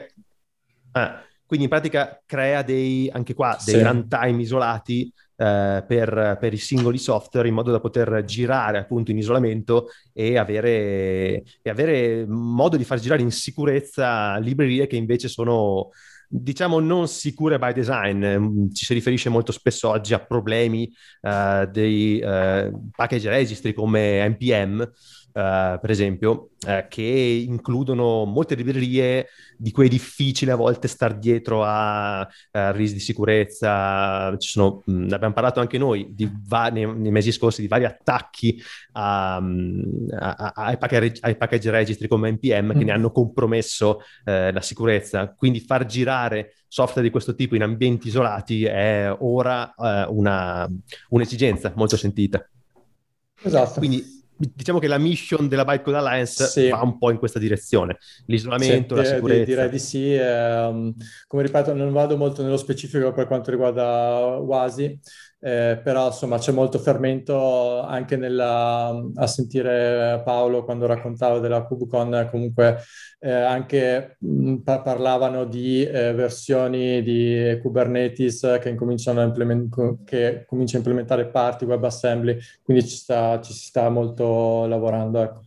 [0.92, 3.84] Ah quindi in pratica crea dei, anche qua dei sì.
[3.84, 9.18] runtime isolati eh, per, per, i singoli software in modo da poter girare appunto in
[9.18, 15.90] isolamento e avere, e avere modo di far girare in sicurezza librerie che invece sono
[16.36, 22.16] diciamo non sicure by design, ci si riferisce molto spesso oggi a problemi uh, dei
[22.16, 24.92] uh, package registry come NPM
[25.34, 31.18] Uh, per esempio, uh, che includono molte librerie di cui è difficile a volte star
[31.18, 34.38] dietro a, a rischi di sicurezza.
[34.38, 36.14] Ci sono, mh, abbiamo parlato anche noi
[36.48, 42.08] va- nei, nei, mesi scorsi di vari attacchi a, a, ai, package, ai, package, registry
[42.08, 42.78] come NPM mm.
[42.78, 45.34] che ne hanno compromesso uh, la sicurezza.
[45.34, 49.74] Quindi far girare software di questo tipo in ambienti isolati è ora
[50.10, 50.68] una,
[51.10, 52.48] un'esigenza molto sentita.
[53.42, 53.80] Esatto.
[53.80, 56.70] Quindi diciamo che la mission della Bytecode Alliance sì.
[56.70, 59.44] va un po' in questa direzione, l'isolamento, sì, la sicurezza.
[59.46, 60.94] Direi di sì, eh,
[61.28, 65.00] come ripeto non vado molto nello specifico per quanto riguarda Wasi,
[65.46, 72.30] eh, però insomma c'è molto fermento anche nella, a sentire Paolo quando raccontava della KubeCon,
[72.32, 72.78] comunque
[73.20, 80.76] eh, anche mh, parlavano di eh, versioni di Kubernetes che incominciano a, implement- che comincia
[80.76, 85.22] a implementare parti WebAssembly, quindi ci, sta, ci si sta molto lavorando.
[85.22, 85.42] Ecco.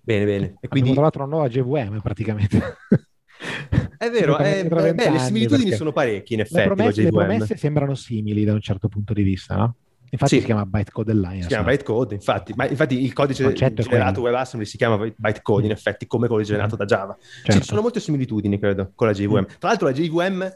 [0.00, 0.56] Bene, bene.
[0.60, 0.90] E quindi...
[0.90, 2.60] Abbiamo trovato una nuova GVM praticamente.
[4.02, 6.68] È vero, è, beh, le similitudini sono parecchie in effetti.
[6.68, 9.76] Le promesse, le promesse sembrano simili da un certo punto di vista, no?
[10.10, 10.40] Infatti sì.
[10.40, 11.42] si chiama bytecode Alliance.
[11.42, 12.52] Si chiama bytecode, infatti.
[12.56, 16.74] Ma infatti il codice il generato WebAssembly si chiama bytecode, in effetti, come quello generato
[16.74, 17.16] da Java.
[17.44, 17.60] Certo.
[17.60, 19.46] Ci sono molte similitudini, credo, con la JVM.
[19.46, 20.52] Tra l'altro la JVM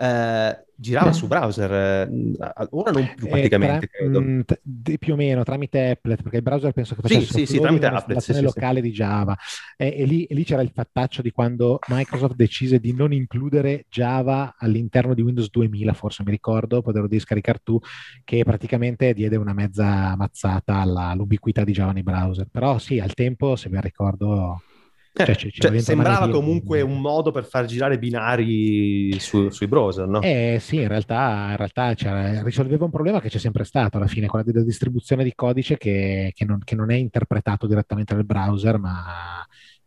[0.00, 5.16] eh, girava su browser, eh, ora non più praticamente, eh, tra, mh, t- più o
[5.16, 8.40] meno tramite applet, perché il browser penso che facesse sì, sì, sì, tramite applet, sì,
[8.40, 9.36] locale di Java.
[9.76, 13.84] E, e, lì, e, lì, c'era il fattaccio di quando Microsoft decise di non includere
[13.90, 17.78] Java all'interno di Windows 2000, forse mi ricordo, poi devo scaricare tu,
[18.24, 22.46] che praticamente diede una mezza mazzata alla, all'ubiquità di Java nei browser.
[22.50, 24.62] Però sì, al tempo, se ben ricordo
[25.12, 30.20] cioè, cioè, cioè, sembrava comunque un modo per far girare binari su, sui browser, no?
[30.20, 34.28] Eh sì, in realtà, in realtà risolveva un problema che c'è sempre stato alla fine,
[34.28, 38.78] quella della distribuzione di codice che, che, non, che non, è interpretato direttamente dal browser,
[38.78, 39.44] ma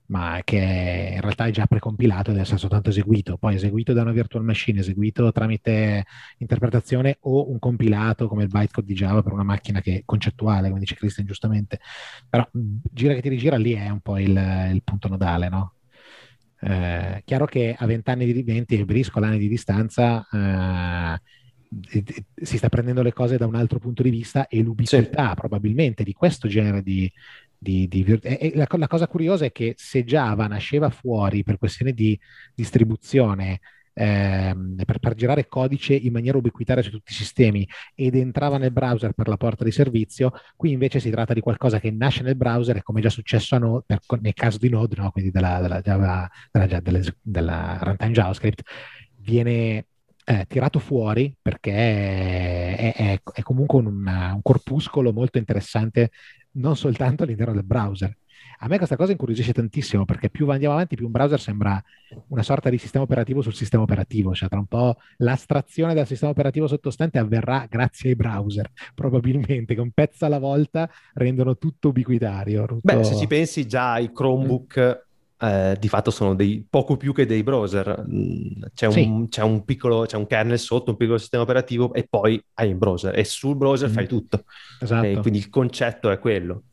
[0.07, 4.11] ma che in realtà è già precompilato ed è soltanto eseguito, poi eseguito da una
[4.11, 6.05] virtual machine, eseguito tramite
[6.37, 10.67] interpretazione o un compilato come il bytecode di Java per una macchina che è concettuale,
[10.67, 11.79] come dice Christian giustamente,
[12.29, 14.29] però gira che ti rigira lì è un po' il,
[14.73, 15.73] il punto nodale, no?
[16.59, 21.19] Eh, chiaro che a 20 anni di 20 e brisco anni di distanza eh,
[22.35, 25.35] si sta prendendo le cose da un altro punto di vista e l'ubiquità sì.
[25.35, 27.11] probabilmente di questo genere di,
[27.63, 28.05] di, di,
[28.53, 32.19] la, la, cosa curiosa è che se Java nasceva fuori per questione di
[32.53, 33.59] distribuzione,
[33.93, 38.71] ehm, per, per, girare codice in maniera ubiquitaria su tutti i sistemi ed entrava nel
[38.71, 42.35] browser per la porta di servizio, qui invece si tratta di qualcosa che nasce nel
[42.35, 45.09] browser e come è già successo Node, per, nel caso di Node, no?
[45.11, 48.61] quindi della, della, Java, della, della, della runtime JavaScript,
[49.21, 49.87] viene
[50.25, 56.11] eh, tirato fuori perché è, è, è comunque un, un, corpuscolo molto interessante
[56.53, 58.15] non soltanto all'interno del browser.
[58.59, 61.81] A me questa cosa incuriosisce tantissimo perché più andiamo avanti, più un browser sembra
[62.27, 66.31] una sorta di sistema operativo sul sistema operativo, cioè tra un po' l'astrazione del sistema
[66.31, 72.65] operativo sottostante avverrà grazie ai browser, probabilmente, che un pezzo alla volta rendono tutto ubiquitario.
[72.65, 72.79] Tutto...
[72.83, 74.79] Beh, se ci pensi già i Chromebook...
[74.79, 75.11] Mm.
[75.43, 78.05] Eh, di fatto sono dei poco più che dei browser.
[78.09, 79.25] Mm, c'è un, sì.
[79.27, 82.77] c'è un, piccolo, c'è un kernel sotto, un piccolo sistema operativo e poi hai un
[82.77, 83.93] browser e sul browser mm.
[83.93, 84.45] fai tutto.
[84.79, 85.05] Esatto.
[85.05, 86.63] E quindi il concetto è quello.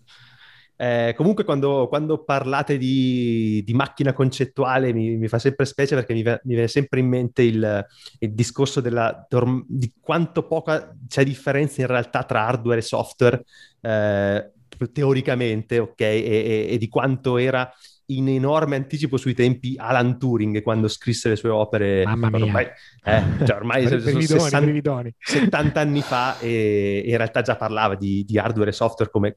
[0.77, 6.15] Eh, comunque quando, quando parlate di, di, macchina concettuale mi, mi, fa sempre specie perché
[6.15, 7.87] mi, mi, viene sempre in mente il,
[8.21, 9.27] il discorso della,
[9.67, 13.45] di quanto poca c'è differenza in realtà tra hardware e software
[13.81, 14.53] eh,
[14.93, 16.01] teoricamente, ok?
[16.01, 17.71] E, e, e, di quanto era
[18.17, 22.05] in enorme anticipo sui tempi Alan Turing quando scrisse le sue opere.
[22.05, 22.45] Mamma mia.
[22.45, 22.67] Ormai,
[23.05, 28.39] eh, cioè ormai sono 60, 70 anni fa e in realtà già parlava di, di
[28.39, 29.37] hardware e software come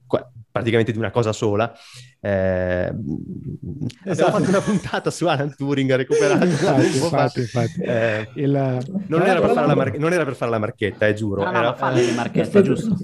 [0.52, 1.72] praticamente di una cosa sola.
[2.20, 2.94] Eh,
[4.06, 4.10] esatto.
[4.10, 6.46] Abbiamo fatto una puntata su Alan Turing a recuperare.
[6.46, 7.82] infatti, infatti, infatti.
[7.82, 8.52] Eh, Il,
[9.08, 9.42] non, era
[9.76, 11.44] mar- non, era per fare la marchetta, eh, giuro.
[11.44, 11.76] No, no, era...
[11.76, 12.98] fare le marchette, giusto.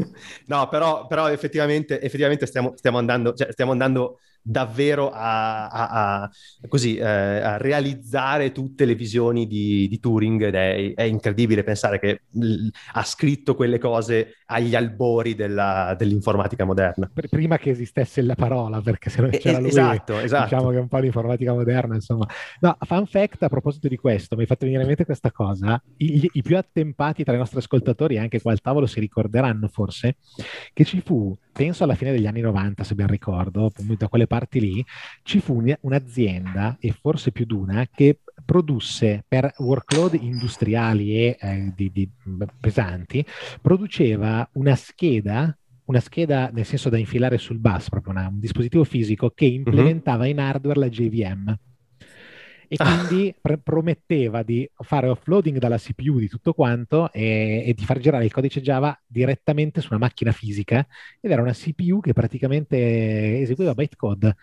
[0.45, 6.31] no, però, però effettivamente, effettivamente stiamo, stiamo, andando, cioè, stiamo andando davvero a, a, a,
[6.67, 11.99] così, eh, a, realizzare tutte le visioni di, di Turing ed è, è, incredibile pensare
[11.99, 17.11] che l, ha scritto quelle cose agli albori della, dell'informatica moderna.
[17.29, 20.43] Prima che esistesse la parola, perché se non c'era lui, esatto, esatto.
[20.45, 22.25] diciamo che è un po' l'informatica moderna, insomma.
[22.61, 25.79] No, fun fact a proposito di questo, mi hai fatto venire in mente questa cosa,
[25.97, 30.17] I, i più attempati tra i nostri ascoltatori, anche qua al tavolo, si ricorderanno forse
[30.73, 34.61] che ci fu penso alla fine degli anni 90, se ben ricordo, da quelle parti
[34.61, 34.85] lì,
[35.23, 41.73] ci fu un'azienda, e forse più di una, che produsse per workload industriali e eh,
[41.75, 42.09] di, di,
[42.61, 43.25] pesanti,
[43.61, 45.53] produceva una scheda
[45.89, 49.53] una scheda nel senso da infilare sul bus, proprio una, un dispositivo fisico che mhm.
[49.55, 51.57] implementava in hardware la JVM
[52.71, 57.83] e quindi pre- prometteva di fare offloading dalla CPU di tutto quanto e, e, di
[57.83, 60.85] far girare il codice Java direttamente su una macchina fisica
[61.19, 64.35] ed era una CPU che praticamente eseguiva bytecode.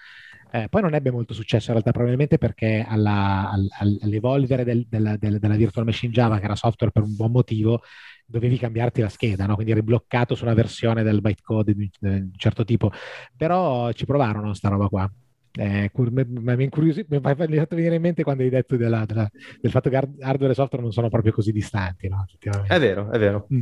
[0.50, 5.16] Eh, poi non ebbe molto successo in realtà, probabilmente perché alla, al, all'evolvere del, del,
[5.18, 7.82] del, della virtual machine Java, che era software per un buon motivo,
[8.26, 9.54] dovevi cambiarti la scheda, no?
[9.54, 12.90] quindi eri bloccato su una versione del bytecode di un certo tipo.
[13.36, 15.10] Però ci provarono sta roba qua.
[15.56, 19.28] Eh, mi hai fatto venire in mente quando hai detto della, della,
[19.60, 22.08] del fatto che hardware e software non sono proprio così distanti.
[22.08, 22.26] No?
[22.66, 23.46] È vero, è vero.
[23.52, 23.60] Mm.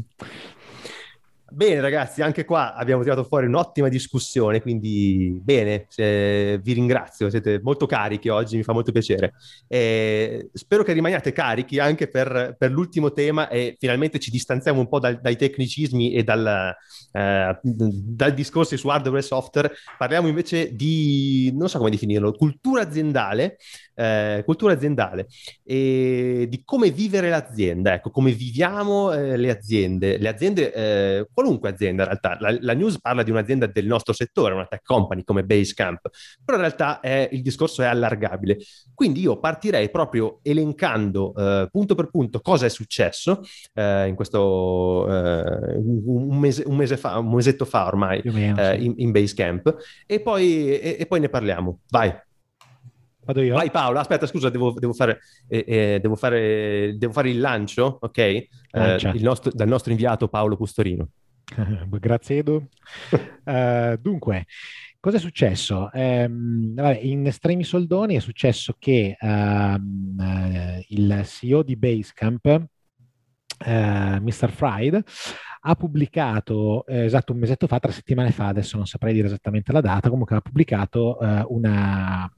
[1.54, 7.60] Bene ragazzi, anche qua abbiamo tirato fuori un'ottima discussione, quindi bene, eh, vi ringrazio, siete
[7.62, 9.34] molto carichi oggi, mi fa molto piacere.
[9.68, 14.88] Eh, spero che rimaniate carichi anche per, per, l'ultimo tema e finalmente ci distanziamo un
[14.88, 16.74] po' dal, dai tecnicismi e dal,
[17.12, 22.82] eh, dal discorso su hardware e software, parliamo invece di, non so come definirlo, cultura
[22.82, 23.58] aziendale,
[23.94, 25.26] eh, cultura aziendale
[25.62, 30.18] e di come vivere l'azienda, ecco, come viviamo eh, le aziende.
[30.18, 34.12] Le aziende, eh, qualunque azienda in realtà, la, la, news parla di un'azienda del nostro
[34.12, 36.08] settore, una tech company come Basecamp,
[36.44, 38.58] però in realtà è, il discorso è allargabile.
[38.94, 43.40] Quindi io partirei proprio elencando eh, punto per punto cosa è successo
[43.74, 48.84] eh, in questo un, mese, un, mese, fa, un mesetto fa ormai meno, sì.
[48.84, 49.76] in, in Basecamp
[50.06, 51.80] e poi, e, e poi ne parliamo.
[51.88, 52.12] Vai.
[53.24, 53.54] Vado io?
[53.54, 57.98] Vai Paolo, aspetta scusa, devo, devo, fare, eh, eh, devo, fare, devo fare, il lancio,
[58.00, 58.18] ok?
[58.18, 58.48] Eh,
[59.14, 61.08] il nostro, dal nostro inviato Paolo Custorino.
[61.88, 62.68] Grazie Edo.
[63.44, 64.46] uh, dunque,
[65.00, 65.90] cosa è successo?
[65.92, 72.44] Um, vabbè, in estremi soldoni è successo che um, uh, il CEO di Basecamp,
[73.66, 73.70] uh,
[74.20, 74.50] Mr.
[74.50, 75.02] Fried,
[75.66, 79.72] ha pubblicato eh, esatto un mesetto fa, tre settimane fa, adesso non saprei dire esattamente
[79.72, 81.16] la data, comunque ha pubblicato
[81.48, 82.30] una,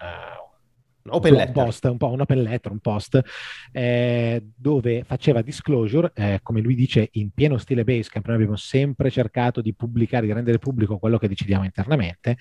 [0.00, 0.50] uh,
[1.08, 1.56] open letter.
[1.56, 3.20] Un post, un po' un open letter, un post,
[3.72, 9.10] eh, dove faceva disclosure, eh, come lui dice, in pieno stile Basecamp, noi abbiamo sempre
[9.10, 12.36] cercato di pubblicare, di rendere pubblico quello che decidiamo internamente,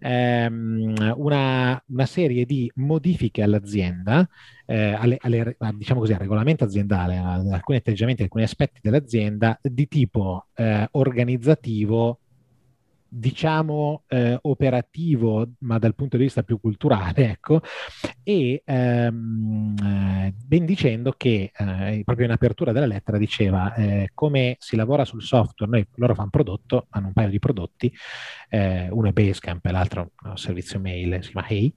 [0.00, 4.26] ehm, una, una, serie di modifiche all'azienda,
[4.64, 9.88] eh, alle, alle, diciamo così, al regolamento aziendale, ad alcuni atteggiamenti, alcuni aspetti dell'azienda di
[9.88, 12.20] tipo eh, organizzativo
[13.08, 17.60] diciamo eh, operativo, ma dal punto di vista più culturale, ecco,
[18.22, 24.56] e ehm, eh, ben dicendo che eh, proprio in apertura della lettera diceva eh, come
[24.58, 27.92] si lavora sul software, noi, loro fanno un prodotto, hanno un paio di prodotti,
[28.48, 31.72] eh, uno è Basecamp e l'altro è un servizio mail, si chiama Hey,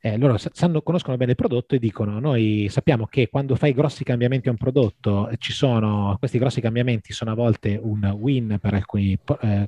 [0.00, 4.04] eh, loro sanno, conoscono bene il prodotto e dicono noi sappiamo che quando fai grossi
[4.04, 8.74] cambiamenti a un prodotto ci sono, questi grossi cambiamenti sono a volte un win per
[8.74, 9.18] alcuni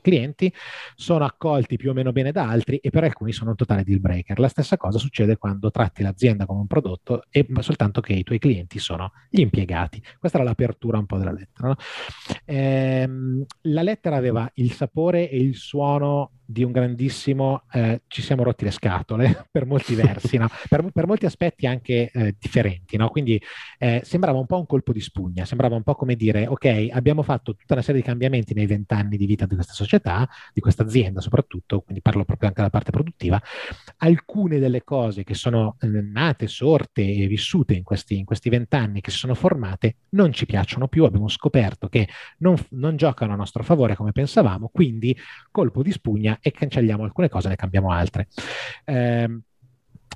[0.01, 0.53] clienti,
[1.01, 4.01] sono accolti più o meno bene da altri e per alcuni sono un totale deal
[4.01, 4.39] breaker.
[4.39, 8.39] La stessa cosa succede quando tratti l'azienda come un prodotto e soltanto che i tuoi
[8.39, 10.03] clienti sono gli impiegati.
[10.19, 11.69] Questa era l'apertura un po' della lettera.
[11.69, 11.77] No?
[12.45, 18.43] Ehm, la lettera aveva il sapore e il suono di un grandissimo eh, ci siamo
[18.43, 20.49] rotti le scatole per molti versi, no?
[20.69, 22.97] per, per, molti aspetti anche eh, differenti.
[22.97, 23.09] No?
[23.09, 23.41] Quindi
[23.79, 27.23] eh, sembrava un po' un colpo di spugna, sembrava un po' come dire, ok, abbiamo
[27.23, 30.83] fatto tutta una serie di cambiamenti nei vent'anni di vita di questa società, di questa
[30.83, 33.41] azienda soprattutto, quindi parlo proprio anche della parte produttiva.
[33.99, 39.19] Alcune delle cose che sono eh, nate, sorte e vissute in questi vent'anni, che si
[39.19, 43.95] sono formate, non ci piacciono più, abbiamo scoperto che non, non giocano a nostro favore
[43.95, 45.17] come pensavamo, quindi
[45.53, 48.29] colpo di spugna e cancelliamo alcune cose, ne cambiamo altre.
[48.85, 49.41] Eh,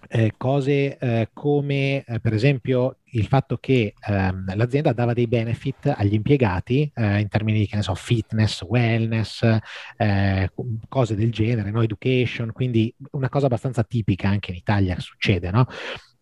[0.09, 5.93] eh, cose eh, come eh, per esempio il fatto che ehm, l'azienda dava dei benefit
[5.97, 9.59] agli impiegati eh, in termini di che ne so, fitness, wellness,
[9.97, 10.51] eh,
[10.89, 11.83] cose del genere, no?
[11.83, 15.67] education, quindi una cosa abbastanza tipica anche in Italia succede, no?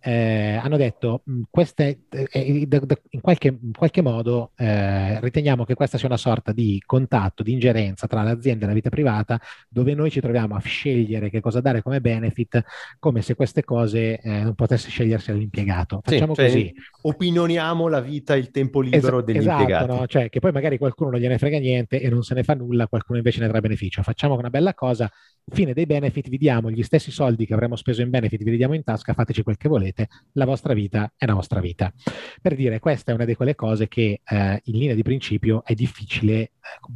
[0.03, 5.97] Eh, hanno detto mm, queste, eh, in, qualche, in, qualche, modo eh, riteniamo che questa
[5.97, 10.11] sia una sorta di contatto, di ingerenza tra l'azienda e la vita privata, dove noi
[10.11, 12.65] ci troviamo a scegliere che cosa dare come benefit,
[12.99, 16.01] come se queste cose eh, non potesse scegliersi all'impiegato.
[16.03, 16.75] Facciamo sì, cioè, così.
[17.03, 19.85] Opinioniamo la vita, il tempo libero es- dell'impiegato.
[19.85, 20.07] Esatto, no?
[20.09, 22.89] cioè, che poi magari qualcuno non gliene frega niente e non se ne fa nulla,
[22.89, 24.03] qualcuno invece ne trae beneficio.
[24.03, 25.09] Facciamo una bella cosa,
[25.51, 28.57] fine dei benefit, vi diamo gli stessi soldi che avremmo speso in benefit, vi li
[28.57, 29.92] diamo in tasca, fateci quel che volete,
[30.33, 31.93] la vostra vita è la vostra vita.
[32.41, 35.75] Per dire, questa è una di quelle cose che eh, in linea di principio è
[35.75, 36.51] difficile, eh,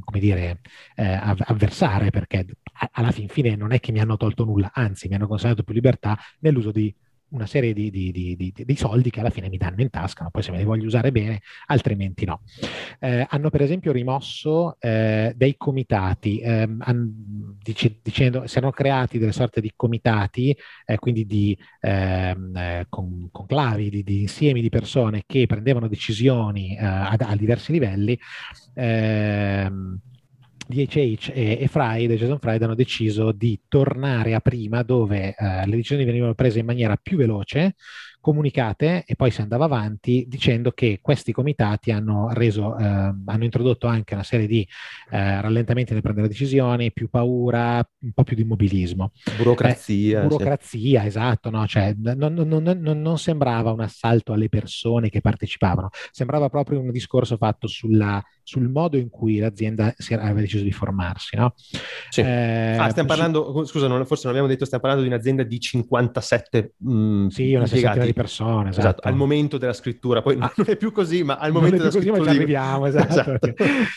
[0.04, 0.60] come dire,
[0.94, 2.46] eh, avversare, perché
[2.92, 5.74] alla fin fine non è che mi hanno tolto nulla, anzi mi hanno consegnato più
[5.74, 6.94] libertà nell'uso di
[7.30, 10.30] una serie di, di, di, di, soldi che alla fine mi danno in tasca, ma
[10.30, 12.42] poi se me li voglio usare bene, altrimenti no.
[13.00, 19.18] Eh, hanno per esempio rimosso eh, dei comitati, eh, han, dice, dicendo, si erano creati
[19.18, 25.24] delle sorte di comitati, eh, quindi di ehm, eh, con, conclavi, di, insiemi di persone
[25.26, 28.18] che prendevano decisioni eh, a, a, diversi livelli.
[28.74, 30.00] Ehm,
[30.66, 35.76] DHH e, e Friday, Jason Friday hanno deciso di tornare a prima dove eh, le
[35.76, 37.74] decisioni venivano prese in maniera più veloce,
[38.26, 43.86] comunicate e poi si andava avanti dicendo che questi comitati hanno reso, eh, hanno introdotto
[43.86, 44.66] anche una serie di
[45.10, 49.12] eh, rallentamenti nel prendere decisioni, più paura, un po' più di immobilismo.
[49.36, 50.22] Burocrazia.
[50.22, 51.06] Eh, burocrazia, sì.
[51.06, 51.64] esatto, no?
[51.68, 56.90] cioè, non, non, non, non, sembrava un assalto alle persone che partecipavano, sembrava proprio un
[56.90, 61.34] discorso fatto sulla, sul modo in cui l'azienda aveva deciso di formarsi.
[61.34, 61.54] No?
[62.10, 62.20] Sì.
[62.20, 66.74] Eh, ah, stiamo parlando, scusa, forse non abbiamo detto, stiamo parlando di un'azienda di 57
[66.76, 68.68] mh, sì, una sessantina di persone.
[68.68, 68.86] Esatto.
[68.86, 69.08] esatto.
[69.08, 72.02] al momento della scrittura, poi ah, non è più così, ma al momento della così,
[72.02, 72.24] scrittura.
[72.24, 73.12] Ma ci arriviamo, esatto.
[73.18, 73.54] esatto.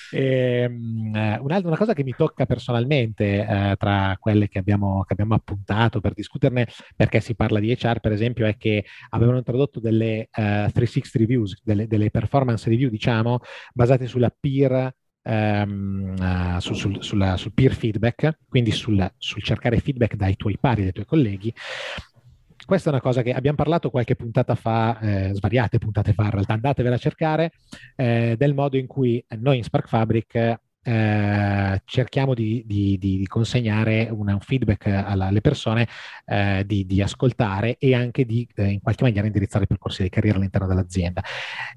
[0.10, 5.14] e, um, una, una, cosa che mi tocca personalmente eh, tra quelle che abbiamo, che
[5.14, 9.80] abbiamo, appuntato per discuterne, perché si parla di HR, per esempio, è che avevano introdotto
[9.80, 13.42] delle uh, eh, 360 reviews, delle, delle performance review, diciamo,
[13.76, 19.80] basate sulla peer Um, uh, sul, sul, sulla, sul, peer feedback, quindi sul, sul, cercare
[19.80, 21.54] feedback dai tuoi pari, dai tuoi colleghi,
[22.66, 26.32] questa è una cosa che abbiamo parlato qualche puntata fa, eh, svariate puntate fa in
[26.32, 27.52] realtà, andatevela a cercare,
[27.96, 34.08] eh, del modo in cui noi in Spark Fabric eh, cerchiamo di, di, di consegnare
[34.12, 35.88] una, un feedback alle persone,
[36.26, 40.10] eh, di, di, ascoltare e anche di eh, in qualche maniera indirizzare i percorsi di
[40.10, 41.24] carriera all'interno dell'azienda.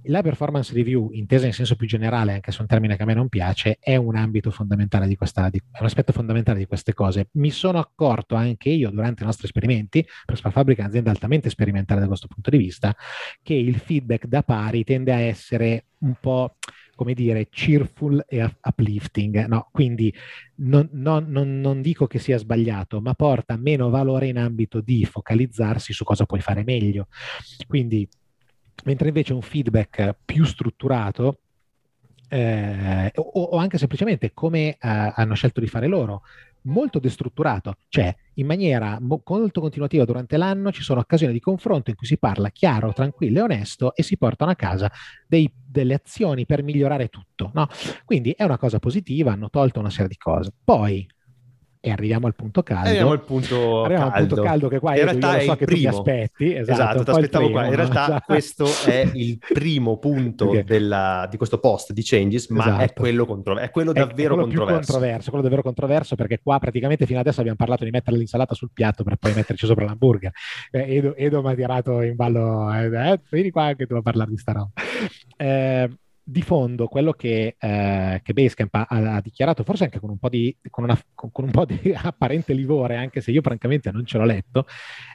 [0.04, 3.06] La performance review, intesa in senso più generale, anche se è un termine che a
[3.06, 6.94] me non piace, è un ambito fondamentale di questa, è un aspetto fondamentale di queste
[6.94, 7.28] cose.
[7.32, 11.50] Mi sono accorto anche io durante i nostri esperimenti, per Spa Fabrica è un'azienda altamente
[11.50, 12.94] sperimentale da questo punto di vista,
[13.42, 16.56] che il feedback da pari tende a essere un po'
[17.02, 19.46] come dire, cheerful e uplifting.
[19.46, 19.68] No?
[19.72, 20.14] Quindi
[20.56, 25.04] non, non, non, non, dico che sia sbagliato, ma porta meno valore in ambito di
[25.04, 27.08] focalizzarsi su cosa puoi fare meglio.
[27.66, 28.08] Quindi,
[28.84, 31.40] mentre invece un feedback più strutturato,
[32.28, 36.22] eh, o, o, anche semplicemente come eh, hanno scelto di fare loro,
[36.62, 41.90] molto destrutturato, cioè in maniera mo- molto continuativa durante l'anno ci sono occasioni di confronto
[41.90, 44.90] in cui si parla chiaro, tranquillo e onesto e si portano a casa
[45.26, 47.50] dei, delle azioni per migliorare tutto.
[47.54, 47.68] No?
[48.04, 50.52] Quindi è una cosa positiva, hanno tolto una serie di cose.
[50.62, 51.06] Poi
[51.84, 52.86] e arriviamo al punto caldo.
[52.86, 54.22] Arriviamo al punto, arriviamo caldo.
[54.22, 55.90] Al punto caldo che qua in realtà io so che primo.
[55.90, 56.54] tu aspetti.
[56.54, 57.66] Esatto, esatto ti aspettavo qua.
[57.66, 58.22] In realtà esatto.
[58.32, 60.62] questo è il primo punto okay.
[60.62, 62.82] della, di questo post di Changes, ma esatto.
[62.82, 64.92] è quello, contro- è quello davvero è quello controverso.
[64.92, 65.28] controverso.
[65.30, 69.02] Quello davvero controverso perché qua praticamente fino adesso abbiamo parlato di mettere l'insalata sul piatto
[69.02, 70.30] per poi metterci sopra l'hamburger.
[70.70, 74.02] Eh, Edo, Edo mi ha tirato in ballo, eh, eh, vieni qua anche tu a
[74.02, 74.70] parlare di sta roba.
[75.36, 75.90] Eh,
[76.24, 80.28] di fondo quello che, eh, che Basecamp ha, ha, dichiarato, forse anche con un, po
[80.28, 84.06] di, con, una, con, con un po' di apparente livore, anche se io francamente non
[84.06, 84.66] ce l'ho letto,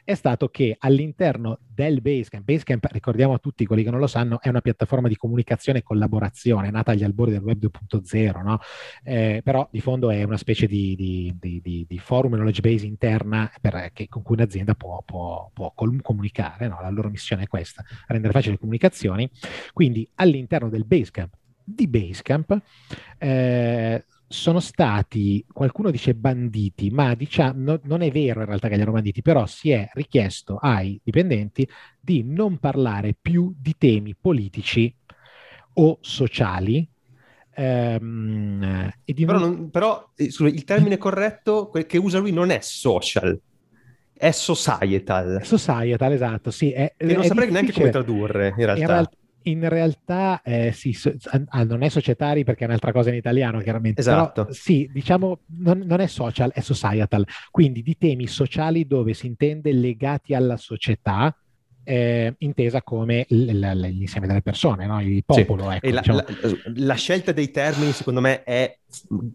[0.04, 4.42] è stato che all'interno del Basecamp, Basecamp ricordiamo a tutti quelli che non lo sanno,
[4.42, 8.60] è una piattaforma di comunicazione e collaborazione nata agli albori del web 2.0, no?
[9.04, 13.50] eh, però di fondo è una specie di, di, di, di forum knowledge base interna
[13.62, 16.80] per, che, con cui un'azienda può, può, può comunicare, no?
[16.82, 19.30] la loro missione è questa, rendere facili le comunicazioni,
[19.72, 21.34] quindi all'interno del Basecamp Basecamp.
[21.64, 22.62] Di Basecamp
[23.18, 28.76] eh, sono stati, qualcuno dice banditi, ma diciamo, no, non è vero in realtà che
[28.76, 31.68] li hanno banditi, però si è richiesto ai dipendenti
[32.00, 34.94] di non parlare più di temi politici
[35.74, 36.88] o sociali
[37.54, 38.92] ehm,
[39.26, 43.40] però, non, però eh, il termine corretto, quel che usa lui non è social,
[44.14, 45.42] è societal.
[45.44, 46.72] Societal, esatto, sì.
[46.72, 48.82] È, che non saprei neanche come tradurre in realtà.
[48.82, 49.18] In realtà
[49.50, 51.14] in realtà eh, sì, so,
[51.48, 54.02] ah, non è societari perché è un'altra cosa in italiano, chiaramente.
[54.02, 54.44] Esatto.
[54.44, 57.26] Però, sì, diciamo, non, non, è social, è societal.
[57.52, 61.36] Quindi di temi sociali dove si intende legati alla società,
[61.84, 65.02] eh, intesa come l- l- l'insieme delle persone, no?
[65.02, 65.70] il popolo.
[65.70, 65.76] Sì.
[65.78, 66.18] Ecco, la, diciamo.
[66.18, 68.78] la, la, scelta dei termini, secondo me, è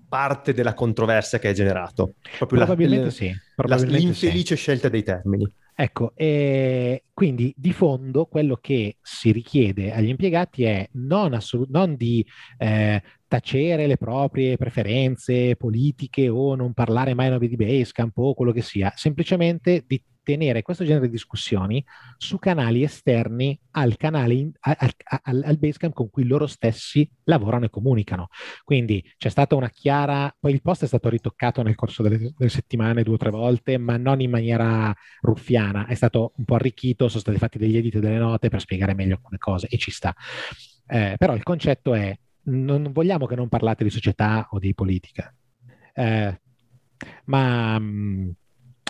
[0.06, 2.14] parte della controversia che hai generato.
[2.36, 3.34] Proprio probabilmente la, sì.
[3.54, 4.60] Probabilmente l'infelice sì.
[4.60, 5.50] scelta dei termini.
[5.74, 11.96] Ecco, e quindi di fondo quello che si richiede agli impiegati è non, assolut- non
[11.96, 12.24] di
[12.58, 18.60] eh, tacere le proprie preferenze politiche o non parlare mai di Basecamp o quello che
[18.60, 21.84] sia, semplicemente di tenere questo genere di discussioni
[22.16, 24.90] su canali esterni al canale, al,
[25.22, 28.28] al, al Basecamp con cui loro stessi lavorano e comunicano.
[28.64, 32.50] Quindi c'è stata una chiara, poi il post è stato ritoccato nel corso delle, delle
[32.50, 37.08] settimane due o tre volte, ma non in maniera ruffiana, è stato un po' arricchito,
[37.08, 39.90] sono stati fatti degli editi e delle note per spiegare meglio alcune cose e ci
[39.90, 40.14] sta.
[40.86, 45.34] Eh, però il concetto è, non vogliamo che non parlate di società o di politica.
[45.94, 46.40] Eh,
[47.26, 48.30] ma mh, mm,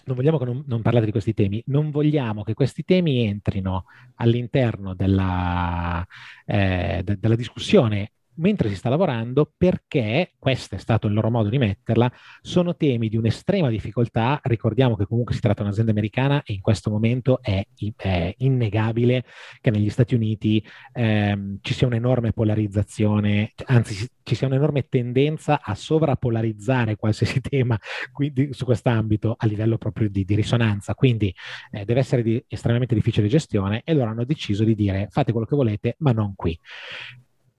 [0.05, 3.84] non vogliamo che non, non, parlate di questi temi, non vogliamo che questi temi entrino
[4.16, 6.07] all'interno della,
[6.46, 11.49] eh, de, della discussione mentre si sta lavorando perché, questo è stato il loro modo
[11.49, 12.11] di metterla,
[12.41, 14.41] sono temi di un'estrema difficoltà.
[14.43, 17.64] Ricordiamo che comunque si tratta di un'azienda americana e in questo momento è,
[17.97, 19.24] è innegabile
[19.61, 25.74] che negli Stati Uniti ehm, ci sia un'enorme polarizzazione, anzi ci sia un'enorme tendenza a
[25.74, 27.78] sovrappolarizzare qualsiasi tema
[28.12, 30.95] quindi, su quest'ambito a livello proprio di, di risonanza.
[30.95, 31.35] Quindi
[31.70, 35.47] eh, deve essere di estremamente difficile gestione e loro hanno deciso di dire fate quello
[35.47, 36.59] che volete, ma non qui.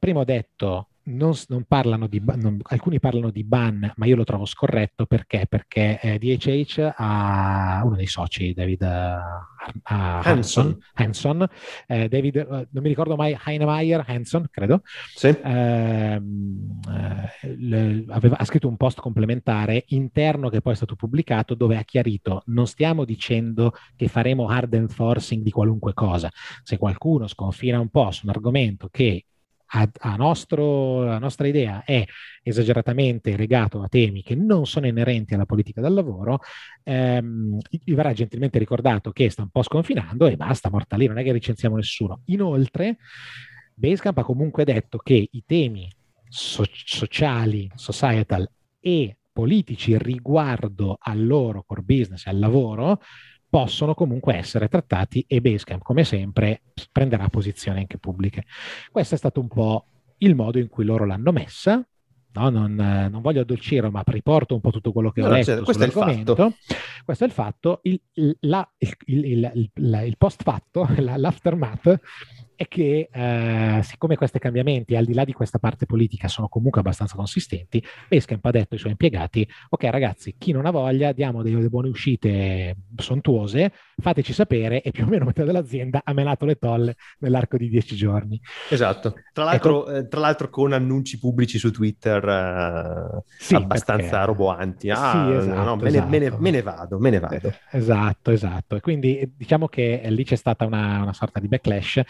[0.03, 4.25] Prima ho detto, non, non parlano di, non, alcuni parlano di ban, ma io lo
[4.25, 5.45] trovo scorretto perché?
[5.47, 11.47] Perché eh, DHH ha uno dei soci, David uh, Hanson, Hanson
[11.87, 14.81] eh, David, uh, non mi ricordo mai, Heinemeyer Hanson, credo,
[15.15, 15.33] sì.
[15.41, 21.55] Ehm, eh, le, aveva, ha scritto un post complementare interno che poi è stato pubblicato
[21.55, 26.29] dove ha chiarito non stiamo dicendo che faremo hard enforcing di qualunque cosa.
[26.61, 29.27] Se qualcuno sconfina un po' su un argomento che
[29.76, 32.05] a, a, nostro, la nostra idea è
[32.43, 36.39] esageratamente legato a temi che non sono inerenti alla politica del lavoro,
[36.84, 41.17] ehm, gli verrà gentilmente ricordato che sta un po' sconfinando e basta, morta lì, non
[41.17, 42.21] è che licenziamo nessuno.
[42.26, 42.97] Inoltre,
[43.74, 45.89] Basecamp ha comunque detto che i temi
[46.28, 48.47] so- sociali, societal
[48.80, 53.01] e politici riguardo al loro core business al lavoro
[53.53, 58.45] possono comunque essere trattati e Basecamp, come sempre, prenderà posizioni anche pubbliche.
[58.91, 59.85] Questo è stato un po'
[60.17, 61.87] il modo in cui loro l'hanno messa.
[62.35, 65.53] No, non, non, voglio addolcire, ma riporto un po' tutto quello che no, ho letto
[65.53, 65.83] cioè, questo.
[65.83, 65.91] È
[67.05, 67.79] questo è il fatto.
[67.83, 68.01] Il,
[68.39, 69.51] la, il, il,
[70.07, 71.99] il post fatto, l'aftermath,
[72.55, 76.81] è che eh, siccome questi cambiamenti, al di là di questa parte politica, sono comunque
[76.81, 81.41] abbastanza consistenti, Basecamp ha detto ai suoi impiegati, ok ragazzi, chi non ha voglia, diamo
[81.43, 86.55] delle buone uscite sontuose, fateci sapere e più o meno metà dell'azienda ha menato le
[86.55, 88.39] tolle nell'arco di dieci giorni.
[88.69, 94.09] Esatto, tra l'altro, ecco, eh, tra l'altro con annunci pubblici su Twitter eh, sì, abbastanza
[94.09, 94.25] perché...
[94.25, 94.89] roboanti.
[94.89, 96.09] Ah, sì, esatto, no, me, esatto.
[96.09, 97.53] Ne, me, ne, me, ne, vado, me ne vado.
[97.71, 98.75] Esatto, esatto.
[98.75, 102.01] E quindi diciamo che lì c'è stata una, una sorta di backlash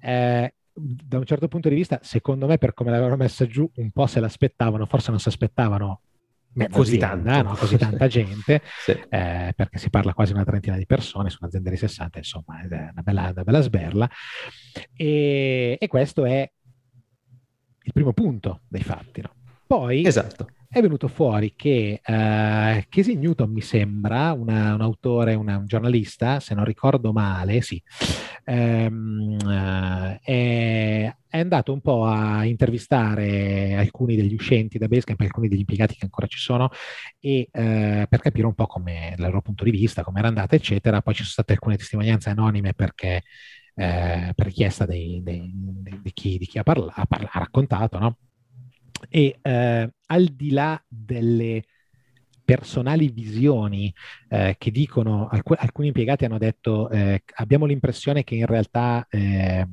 [0.00, 3.90] eh, da un certo punto di vista, secondo me, per come l'avevano messa giù, un
[3.90, 6.02] po' se l'aspettavano, forse non si aspettavano
[6.70, 7.54] così, tanta, no?
[7.54, 8.92] così tanta gente, sì.
[8.92, 12.66] eh, perché si parla quasi una trentina di persone su un'azienda di 60, insomma, è
[12.66, 14.10] una bella, una bella sberla.
[14.94, 16.50] E, e, questo è
[17.82, 19.20] il primo punto dei fatti.
[19.20, 19.34] No?
[19.66, 25.56] Poi esatto è venuto fuori che uh, Casey Newton, mi sembra, una, un autore, una,
[25.56, 27.82] un giornalista, se non ricordo male, sì,
[28.46, 35.48] um, uh, è, è, andato un po' a intervistare alcuni degli uscenti da Basecamp, alcuni
[35.48, 36.70] degli impiegati che ancora ci sono,
[37.18, 40.54] e, uh, per capire un po' come il loro punto di vista, come era andata,
[40.56, 41.02] eccetera.
[41.02, 43.22] Poi ci sono state alcune testimonianze anonime perché,
[43.72, 47.98] per richiesta dei, dei, dei, di, chi, di, chi, ha, parla, ha, parla, ha raccontato,
[47.98, 48.18] no?
[49.08, 51.64] E eh, al di là delle
[52.50, 53.94] personali visioni
[54.28, 59.64] eh, che dicono, alc- alcuni impiegati hanno detto, eh, abbiamo l'impressione che in realtà eh,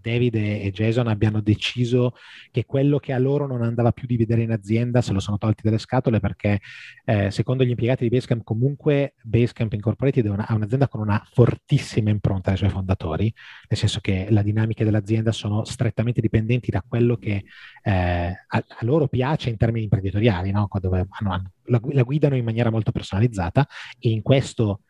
[0.00, 2.14] David e Jason abbiano deciso
[2.52, 5.38] che quello che a loro non andava più di vedere in azienda se lo sono
[5.38, 6.60] tolti dalle scatole perché
[7.04, 11.20] eh, secondo gli impiegati di Basecamp comunque Basecamp Incorporated è una, è un'azienda con una
[11.32, 13.32] fortissima impronta ai suoi fondatori,
[13.68, 17.42] nel senso che le dinamiche dell'azienda sono strettamente dipendenti da quello che
[17.82, 20.68] eh, a, a, loro piace in termini imprenditoriali, no?
[20.80, 23.66] dove hanno, hanno la, la guidano in maniera molto personalizzata
[23.98, 24.80] e in questo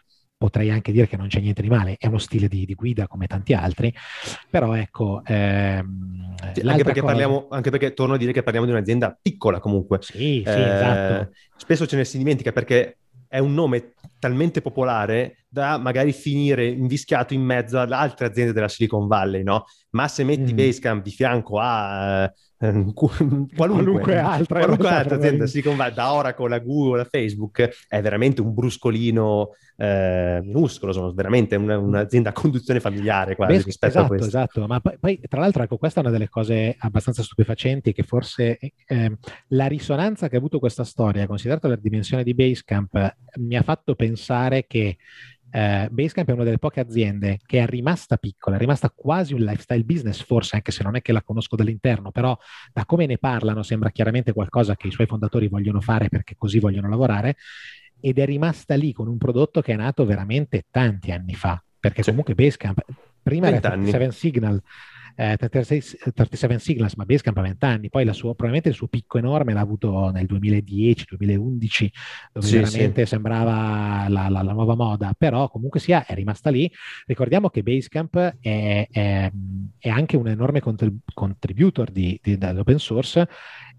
[0.42, 3.06] potrei anche dire che non c'è niente di male, è uno stile di, di guida
[3.06, 3.94] come tanti altri,
[4.50, 5.22] però ecco...
[5.24, 7.12] Ehm, anche, perché cosa...
[7.12, 9.98] parliamo, anche perché torno a dire che parliamo di un'azienda piccola comunque.
[10.00, 11.30] Sì, sì, eh, esatto.
[11.56, 12.96] Spesso ce ne si dimentica perché
[13.28, 18.68] è un nome talmente popolare da magari finire invischiato in mezzo ad altre aziende della
[18.68, 19.64] Silicon Valley, no?
[19.90, 20.56] Ma se metti mm.
[20.56, 22.30] Basecamp di fianco a
[22.94, 28.00] qualunque, qualunque, altra, qualunque altra azienda Silicon Valley, da Oracle a Google a Facebook, è
[28.00, 33.92] veramente un bruscolino eh, minuscolo, sono veramente una, un'azienda a conduzione familiare quasi Beh, rispetto
[33.92, 34.26] esatto, a questo.
[34.26, 38.04] Esatto, ma poi, poi, tra l'altro ecco, questa è una delle cose abbastanza stupefacenti che
[38.04, 39.16] forse eh,
[39.48, 43.96] la risonanza che ha avuto questa storia, considerata la dimensione di Basecamp, mi ha fatto
[43.96, 44.98] pensare che
[45.54, 49.40] eh, Basecamp è una delle poche aziende che è rimasta piccola, è rimasta quasi un
[49.40, 52.36] lifestyle business, forse anche se non è che la conosco dall'interno, però
[52.72, 56.58] da come ne parlano sembra chiaramente qualcosa che i suoi fondatori vogliono fare perché così
[56.58, 57.36] vogliono lavorare
[58.00, 62.02] ed è rimasta lì con un prodotto che è nato veramente tanti anni fa, perché
[62.02, 62.08] sì.
[62.08, 62.82] comunque Basecamp
[63.22, 64.60] prima era Seven Signal
[65.14, 69.18] eh, 36, 37 Signals, ma Basecamp ha 20 anni, poi sua, probabilmente il suo picco
[69.18, 71.88] enorme l'ha avuto nel 2010-2011,
[72.32, 73.06] dove sì, veramente sì.
[73.06, 76.70] sembrava la, la, la, nuova moda, però comunque sia è rimasta lì.
[77.06, 79.32] Ricordiamo che Basecamp è, è,
[79.78, 83.28] è anche un enorme contrib- contributor di, di, dell'open source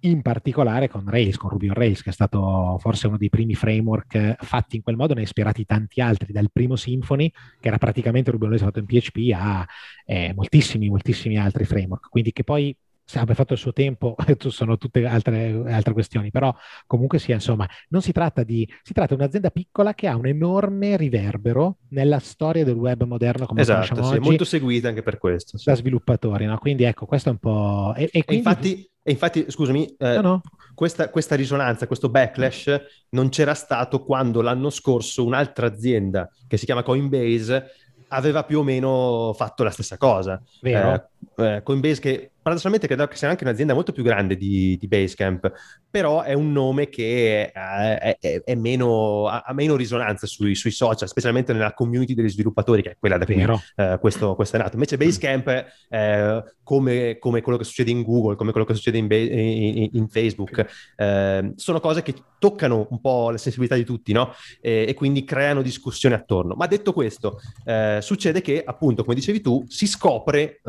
[0.06, 3.56] in particolare con Rails, con Ruby on Rails, che è stato forse uno dei primi
[3.56, 7.78] framework fatti in quel modo, ne ha ispirati tanti altri, dal primo Symfony, che era
[7.78, 9.66] praticamente Ruby on Rails fatto in PHP, a
[10.06, 12.10] eh, moltissimi, moltissimi altri framework.
[12.10, 12.76] Quindi che poi
[13.14, 14.16] abbia fatto il suo tempo,
[14.50, 16.54] sono tutte altre, altre, questioni, però
[16.88, 20.28] comunque sia, insomma, non si tratta di, si tratta di un'azienda piccola che ha un
[20.28, 25.04] enorme riverbero nella storia del web moderno come esatto, sì, oggi, è molto seguita anche
[25.04, 25.58] per questo.
[25.58, 25.70] Sì.
[25.70, 26.58] Da sviluppatori, no?
[26.58, 27.94] Quindi ecco, questo è un po'...
[27.96, 28.34] E, e, quindi...
[28.34, 30.42] e infatti, e infatti, scusami, eh, no, no.
[30.74, 36.66] Questa, questa, risonanza, questo backlash non c'era stato quando l'anno scorso un'altra azienda che si
[36.66, 37.72] chiama Coinbase
[38.08, 40.42] aveva più o meno fatto la stessa cosa.
[40.62, 40.94] Vero.
[40.94, 41.04] Eh,
[41.38, 45.52] eh, Coinbase che paradossalmente credo che sia anche un'azienda molto più grande di, di Basecamp,
[45.90, 51.08] però è un nome che è, è, è meno, ha, meno risonanza sui, sui, social,
[51.08, 54.74] specialmente nella community degli sviluppatori, che è quella da cui eh, questo, questo, è nato.
[54.74, 59.08] Invece Basecamp, eh, come, come, quello che succede in Google, come quello che succede in,
[59.10, 60.66] in, in Facebook,
[60.98, 64.34] eh, sono cose che toccano un po' la sensibilità di tutti, no?
[64.60, 66.56] E, e quindi creano discussione attorno.
[66.56, 70.60] Ma detto questo, eh, succede che, appunto, come dicevi tu, si scopre,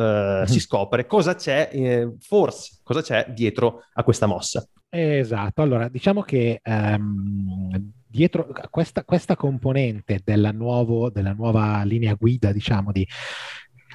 [0.44, 0.52] mm-hmm.
[0.52, 4.66] si scopre cosa c'è eh, forse cosa c'è dietro a questa mossa.
[4.88, 12.52] Esatto, allora diciamo che um, dietro questa, questa componente della, nuovo, della, nuova linea guida,
[12.52, 13.04] diciamo, di,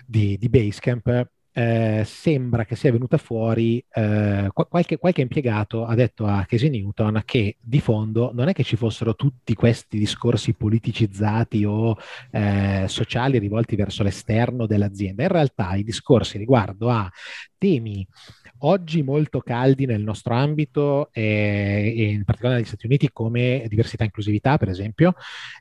[0.06, 6.26] di, di Basecamp eh, sembra che sia venuta fuori, eh, qualche, qualche, impiegato ha detto
[6.26, 11.66] a Casey Newton che di fondo non è che ci fossero tutti questi discorsi politicizzati
[11.66, 11.98] o
[12.32, 17.10] eh, sociali rivolti verso l'esterno dell'azienda, in realtà i discorsi riguardo a
[17.60, 18.08] temi.
[18.62, 24.04] Oggi molto caldi nel nostro ambito eh, e in particolare negli Stati Uniti come diversità
[24.04, 25.14] e inclusività per esempio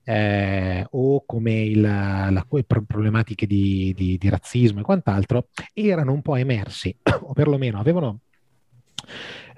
[0.05, 6.35] eh, o come il, la, problematiche di, di, di razzismo e quant'altro erano un po'
[6.35, 8.21] emersi o perlomeno avevano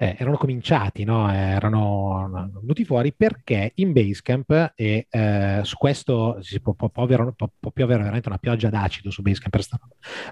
[0.01, 1.31] eh, erano cominciati, no?
[1.31, 7.31] erano venuti fuori perché in Basecamp, e eh, su questo si può, può, può, avere,
[7.35, 9.55] può, più avere veramente una pioggia d'acido su Basecamp,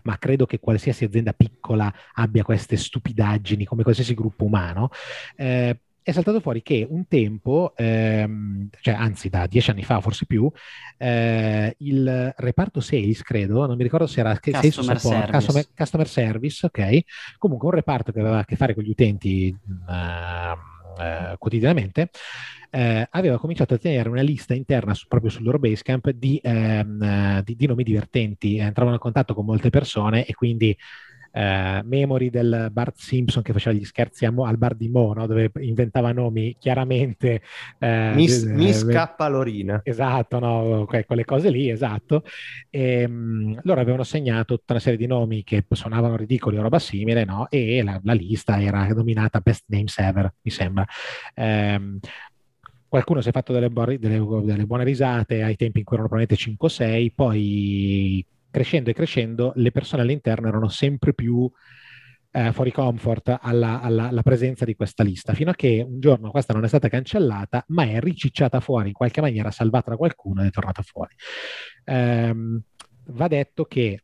[0.04, 4.90] ma credo che qualsiasi azienda piccola abbia queste stupidaggini come qualsiasi gruppo umano.
[5.36, 5.80] Eh,
[6.10, 10.52] è saltato fuori che un tempo, ehm, cioè anzi da dieci anni fa, forse più,
[10.98, 15.32] eh, il reparto sales, credo, non mi ricordo se era customer support, service.
[15.32, 17.00] Customer, customer, service, ok,
[17.38, 22.10] comunque un reparto che aveva a che fare con gli utenti uh, uh, quotidianamente,
[22.72, 27.42] eh, aveva cominciato a tenere una lista interna su, proprio sul loro Basecamp di, ehm,
[27.42, 30.76] di, di nomi divertenti, entravano in contatto con molte persone e quindi
[31.32, 35.28] eh, memory del Bart Simpson che faceva gli scherzi a al bar di Mo, no?
[35.28, 37.42] dove inventava nomi chiaramente.
[37.78, 39.82] Eh, Miss, eh, Miss Cappalorina.
[39.84, 40.86] Esatto, no?
[40.88, 42.24] Que- quelle cose lì, esatto.
[42.70, 46.80] E, mh, loro avevano segnato tutta una serie di nomi che suonavano ridicoli o roba
[46.80, 47.48] simile, no?
[47.50, 50.86] e la, la, lista era nominata Best Names Ever, mi sembra.
[51.36, 52.00] Um,
[52.88, 56.58] qualcuno si è fatto delle, delle, delle, buone risate ai tempi in cui erano probabilmente
[56.58, 61.50] 5-6, poi crescendo e crescendo, le persone all'interno erano sempre più
[62.32, 66.32] eh, fuori comfort alla, alla, alla, presenza di questa lista, fino a che un giorno
[66.32, 70.42] questa non è stata cancellata, ma è ricicciata fuori in qualche maniera, salvata da qualcuno
[70.42, 71.16] ed è tornata fuori.
[71.86, 72.62] Ehm,
[73.08, 74.04] va detto che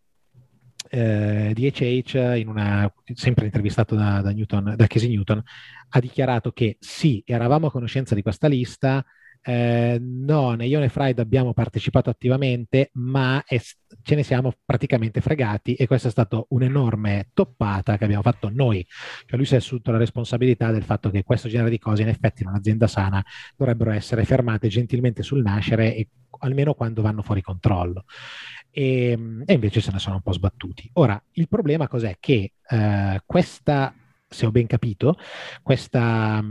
[0.90, 5.42] eh, DHH, in una, sempre intervistato da, da, Newton, da Casey Newton,
[5.90, 9.06] ha dichiarato che sì, eravamo a conoscenza di questa lista,
[9.48, 15.22] eh, no, né io né Fried abbiamo partecipato attivamente, ma è, ce ne siamo praticamente
[15.22, 18.84] fregati e questa è stata un'enorme toppata che abbiamo fatto noi.
[19.26, 22.08] Cioè lui si è assunto la responsabilità del fatto che questo genere di cose in
[22.08, 23.24] effetti in un'azienda sana
[23.56, 26.08] dovrebbero essere fermate gentilmente sul nascere e
[26.40, 28.06] almeno quando vanno fuori controllo.
[28.72, 29.12] E,
[29.46, 30.90] e invece se ne sono un po' sbattuti.
[30.94, 32.18] Ora, il problema cos'è?
[32.20, 33.94] Che eh, questa
[34.36, 35.18] se ho ben capito,
[35.64, 36.44] questa,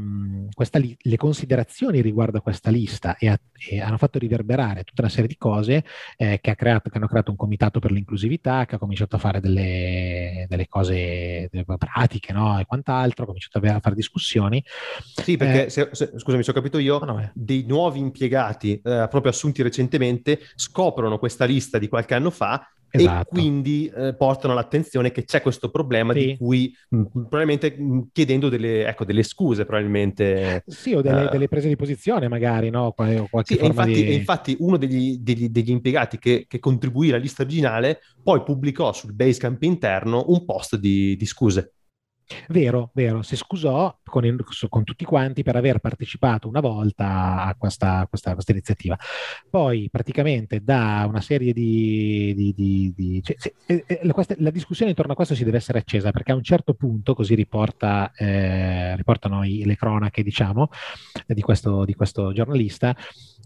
[0.53, 5.03] questa li, le considerazioni riguardo a questa lista e, a, e, hanno fatto riverberare tutta
[5.03, 5.85] una serie di cose
[6.17, 9.19] eh, che, ha creato, che, hanno creato un comitato per l'inclusività, che ha cominciato a
[9.19, 12.59] fare delle, delle cose delle pratiche no?
[12.59, 14.65] e quant'altro, ha cominciato a fare discussioni.
[15.23, 18.73] Sì, perché, eh, se, se, scusami, se ho capito io, no, no, dei nuovi impiegati
[18.73, 22.67] eh, proprio assunti recentemente scoprono questa lista di qualche anno fa
[22.99, 23.29] esatto.
[23.29, 26.27] e quindi eh, portano all'attenzione che c'è questo problema sì.
[26.27, 30.63] di cui mh, probabilmente mh, chiedendo delle, ecco, delle, scuse probabilmente.
[30.67, 32.93] Sì, o delle, uh, delle, prese di posizione magari, no?
[32.93, 34.15] Qual- sì, infatti, di...
[34.15, 39.13] infatti, uno degli, degli, degli impiegati che, che contribuì alla lista originale poi pubblicò sul
[39.13, 41.75] Basecamp interno un post di, di scuse.
[42.49, 44.37] Vero, vero, si scusò con,
[44.69, 48.97] con, tutti quanti per aver partecipato una volta a questa, questa, questa iniziativa.
[49.51, 52.33] Poi praticamente da una serie di...
[52.35, 55.59] di, di, di cioè, se, eh, eh questa, la discussione intorno a questo si deve
[55.59, 60.71] essere accesa perché a un certo punto, così riporta, eh, riportano i, le cronache diciamo,
[61.27, 62.97] di questo, di questo giornalista,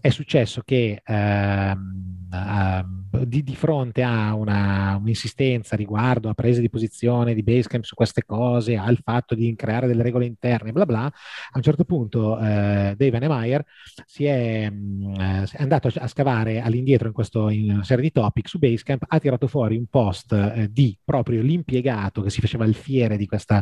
[0.01, 6.69] è successo che ehm, uh, di, di, fronte a una, un'insistenza riguardo a prese di
[6.69, 11.05] posizione di Basecamp su queste cose, al fatto di creare delle regole interne, bla bla,
[11.05, 11.11] a
[11.53, 13.65] un certo punto eh, Dave Annemeyer
[14.05, 17.11] si è, mh, mm, è, andato a scavare all'indietro
[17.49, 21.41] in, una serie di topic su Basecamp, ha tirato fuori un post eh, di proprio
[21.41, 23.61] l'impiegato che si faceva il fiere di questo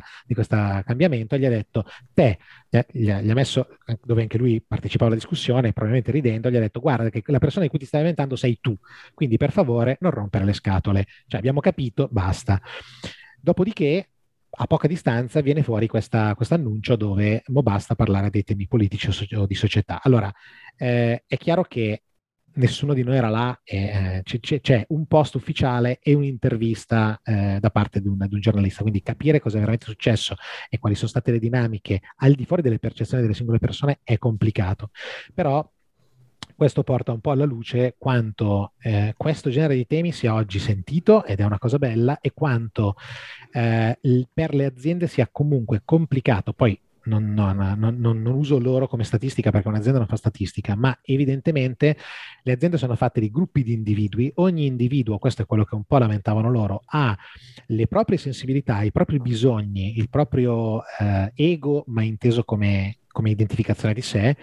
[0.85, 2.37] cambiamento e gli ha detto, te,
[2.69, 3.67] gli ha, gli ha messo,
[4.03, 7.63] dove anche lui partecipava alla discussione, probabilmente ridendo, gli ha detto, guarda che la persona
[7.63, 8.75] di cui ti stai inventando sei tu.
[9.13, 11.05] Quindi per favore non rompere le scatole.
[11.27, 12.61] Cioè abbiamo capito, basta.
[13.39, 14.09] Dopodiché
[14.59, 19.11] a poca distanza viene fuori questo annuncio dove mo basta parlare dei temi politici o,
[19.11, 20.01] so- o di società.
[20.01, 20.31] Allora,
[20.75, 22.03] eh, è chiaro che
[22.57, 27.57] nessuno di noi era là, e, eh, c'è, c'è, un post ufficiale e un'intervista eh,
[27.59, 30.35] da parte di un, di un, giornalista, quindi capire cosa è veramente successo
[30.67, 34.17] e quali sono state le dinamiche al di fuori delle percezioni delle singole persone è
[34.17, 34.89] complicato.
[35.35, 35.63] Però
[36.57, 41.23] questo porta un po' alla luce quanto eh, questo genere di temi sia oggi sentito,
[41.23, 42.95] ed è una cosa bella, e quanto
[43.53, 43.97] eh,
[44.33, 46.53] per le aziende sia comunque complicato.
[46.53, 50.97] Poi non, non, non, non, uso loro come statistica perché un'azienda non fa statistica, ma
[51.03, 51.95] evidentemente
[52.43, 55.83] le aziende sono fatte di gruppi di individui, ogni individuo, questo è quello che un
[55.83, 57.17] po' lamentavano loro, ha
[57.67, 63.93] le proprie sensibilità, i propri bisogni, il proprio eh, ego, ma inteso come, come identificazione
[63.93, 64.35] di sé,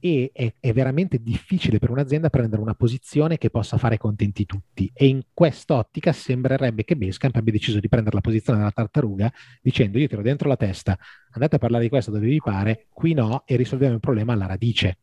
[0.00, 4.90] e è, è, veramente difficile per un'azienda prendere una posizione che possa fare contenti tutti
[4.94, 9.98] e in quest'ottica sembrerebbe che Basecamp abbia deciso di prendere la posizione della tartaruga dicendo
[9.98, 10.96] io tiro dentro la testa,
[11.32, 14.46] andate a parlare di questo dove vi pare, qui no e risolviamo il problema alla
[14.46, 14.98] radice.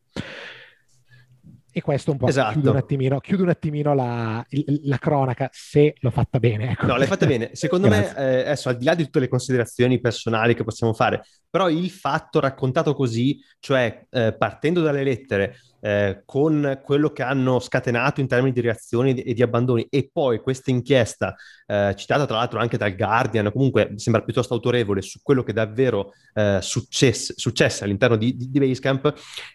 [1.78, 2.54] E questo un po' esatto.
[2.54, 4.46] chiude un attimino, chiude un attimino la,
[4.84, 6.70] la, cronaca, se l'ho fatta bene.
[6.72, 6.86] Ecco.
[6.86, 7.50] No, l'hai fatta bene.
[7.52, 11.26] Secondo me, eh, adesso al di là di tutte le considerazioni personali che possiamo fare,
[11.50, 17.60] però il fatto raccontato così, cioè eh, partendo dalle lettere, eh, con quello che hanno
[17.60, 21.36] scatenato in termini di reazioni e di abbandoni e poi questa inchiesta
[21.68, 26.14] eh, citata tra l'altro anche dal Guardian, comunque sembra piuttosto autorevole su quello che davvero
[26.34, 29.14] eh, successe, successe all'interno di, di, di, Basecamp,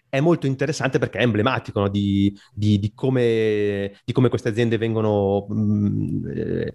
[0.08, 1.88] è molto interessante perché è emblematico no?
[1.88, 6.74] di, di, come, di come queste aziende vengono mh, mm, eh,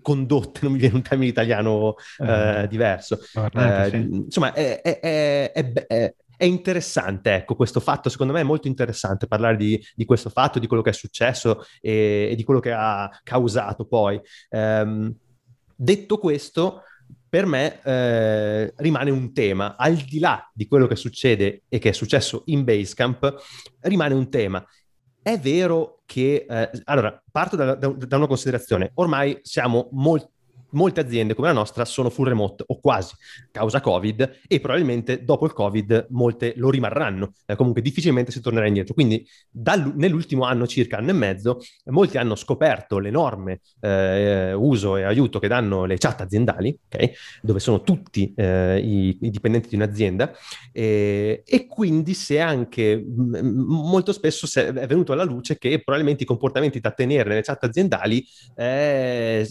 [0.00, 3.18] condotte, non mi viene un termine italiano eh, diverso.
[3.20, 3.96] Sì.
[3.96, 5.00] Insomma, è, è,
[5.52, 6.14] è, è
[6.44, 10.66] interessante, ecco, questo fatto, secondo me è molto interessante parlare di, di questo fatto, di
[10.66, 14.20] quello che è successo e, e di quello che ha causato poi.
[14.50, 15.14] Um,
[15.74, 16.82] detto questo,
[17.32, 21.88] per me eh, rimane un tema, al di là di quello che succede e che
[21.88, 23.36] è successo in Basecamp,
[23.80, 24.62] rimane un tema.
[25.22, 30.31] È vero che, eh, allora, parto da, da, da, una considerazione, ormai siamo molto
[30.72, 33.14] molte aziende come la nostra sono full remote o quasi
[33.50, 38.66] causa Covid e probabilmente dopo il Covid molte lo rimarranno, eh, comunque difficilmente si tornerà
[38.66, 38.94] indietro.
[38.94, 45.02] Quindi dal, nell'ultimo anno, circa anno e mezzo, molti hanno scoperto l'enorme eh, uso e
[45.02, 47.12] aiuto che danno le chat aziendali, okay?
[47.40, 50.32] dove sono tutti eh, i, i, dipendenti di un'azienda
[50.72, 56.26] e, e quindi se anche m- molto spesso è venuto alla luce che probabilmente i
[56.26, 58.24] comportamenti da tenere nelle chat aziendali
[58.56, 59.46] eh,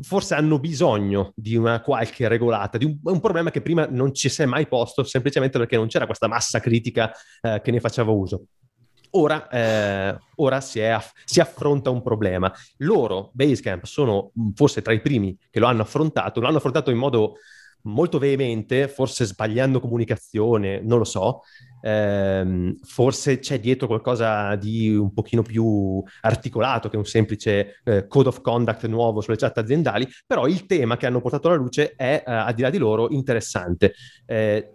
[0.00, 4.14] forse forse hanno bisogno di una qualche regolata, di un, un, problema che prima non
[4.14, 7.80] ci si è mai posto, semplicemente perché non c'era questa massa critica eh, che ne
[7.80, 8.44] faceva uso.
[9.12, 12.52] Ora, eh, ora si, aff- si, affronta un problema.
[12.78, 16.98] Loro, Basecamp, sono forse tra i primi che lo hanno affrontato, lo hanno affrontato in
[16.98, 17.34] modo
[17.82, 21.42] molto veemente, forse sbagliando comunicazione, non lo so,
[21.82, 28.28] ehm, forse c'è dietro qualcosa di un pochino più articolato che un semplice eh, code
[28.28, 32.22] of conduct nuovo sulle chat aziendali, però il tema che hanno portato alla luce è,
[32.26, 33.94] eh, al di là di loro, interessante.
[34.26, 34.74] Eh,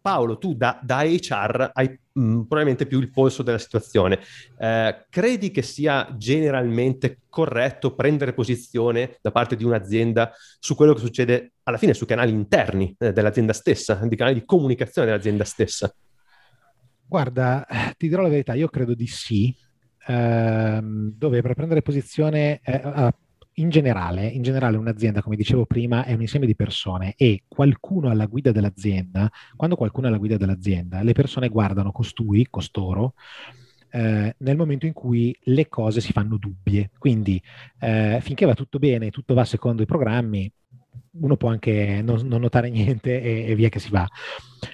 [0.00, 4.20] Paolo, tu da, da HR hai mh, mm, probabilmente più il polso della situazione.
[4.58, 11.00] Eh, credi che sia generalmente corretto prendere posizione da parte di un'azienda su quello che
[11.00, 15.92] succede alla fine sui canali interni eh, dell'azienda stessa, di canali di comunicazione dell'azienda stessa?
[17.06, 17.66] Guarda,
[17.96, 19.54] ti dirò la verità, io credo di sì,
[20.06, 23.12] ehm, dove per prendere posizione eh,
[23.60, 28.08] in generale, in generale un'azienda, come dicevo prima, è un insieme di persone e qualcuno
[28.08, 33.14] alla guida dell'azienda, quando qualcuno è alla guida dell'azienda, le persone guardano costui, costoro,
[33.90, 36.90] eh, nel momento in cui le cose si fanno dubbie.
[36.98, 37.40] Quindi
[37.78, 40.50] eh, finché va tutto bene, tutto va secondo i programmi,
[41.12, 44.06] uno può anche non, non notare niente e, e, via che si va.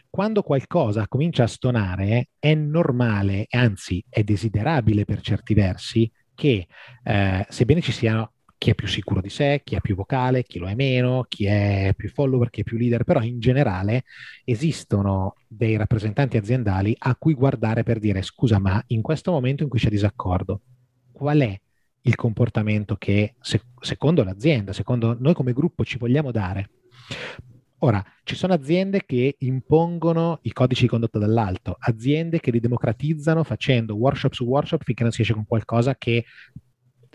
[0.09, 6.67] Quando qualcosa comincia a stonare, è normale, anzi è desiderabile per certi versi, che
[7.03, 10.59] eh, sebbene ci siano chi è più sicuro di sé, chi è più vocale, chi
[10.59, 14.05] lo è meno, chi è più follower, chi è più leader, però in generale
[14.45, 19.69] esistono dei rappresentanti aziendali a cui guardare per dire scusa, ma in questo momento in
[19.69, 20.63] cui c'è disaccordo,
[21.13, 21.61] qual è
[22.03, 26.71] il comportamento che se- secondo l'azienda, secondo noi come gruppo ci vogliamo dare?
[27.81, 33.45] Ora, ci sono aziende che impongono i codici di condotta dall'alto, aziende che li democratizzano
[33.45, 36.25] facendo workshop su workshop finché non si esce con qualcosa che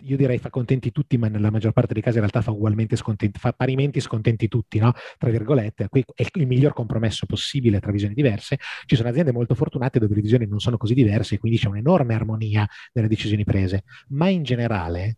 [0.03, 2.95] io direi fa contenti tutti, ma nella maggior parte dei casi in realtà fa ugualmente
[2.95, 4.93] scontenti, fa parimenti scontenti tutti, no?
[5.17, 8.57] Tra virgolette, qui è il miglior compromesso possibile tra visioni diverse.
[8.85, 12.13] Ci sono aziende molto fortunate dove le visioni non sono così diverse, quindi c'è un'enorme
[12.13, 15.17] armonia nelle decisioni prese, ma in generale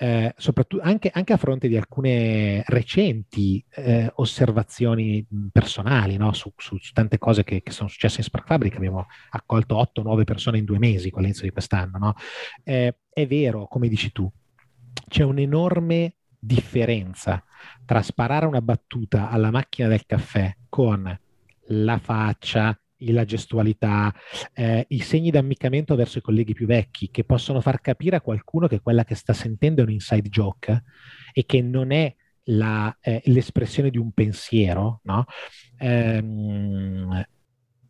[0.00, 0.32] eh,
[0.80, 6.32] anche, anche, a fronte di alcune recenti eh, osservazioni personali no?
[6.32, 10.22] su, su, su, tante cose che, che, sono successe in Spark Fabric, abbiamo accolto 8-9
[10.22, 11.98] persone in due mesi con l'inizio di quest'anno.
[11.98, 12.14] No?
[12.62, 14.30] Eh, è vero, come dici tu,
[15.08, 17.42] c'è un'enorme differenza
[17.84, 21.18] tra sparare una battuta alla macchina del caffè con
[21.70, 24.12] la faccia, la gestualità,
[24.52, 28.66] eh, i segni d'ammiccamento verso i colleghi più vecchi che possono far capire a qualcuno
[28.66, 30.82] che quella che sta sentendo è un inside joke
[31.32, 32.14] e che non è
[32.50, 35.24] la, eh, l'espressione di un pensiero, no?
[35.78, 37.24] Ehm,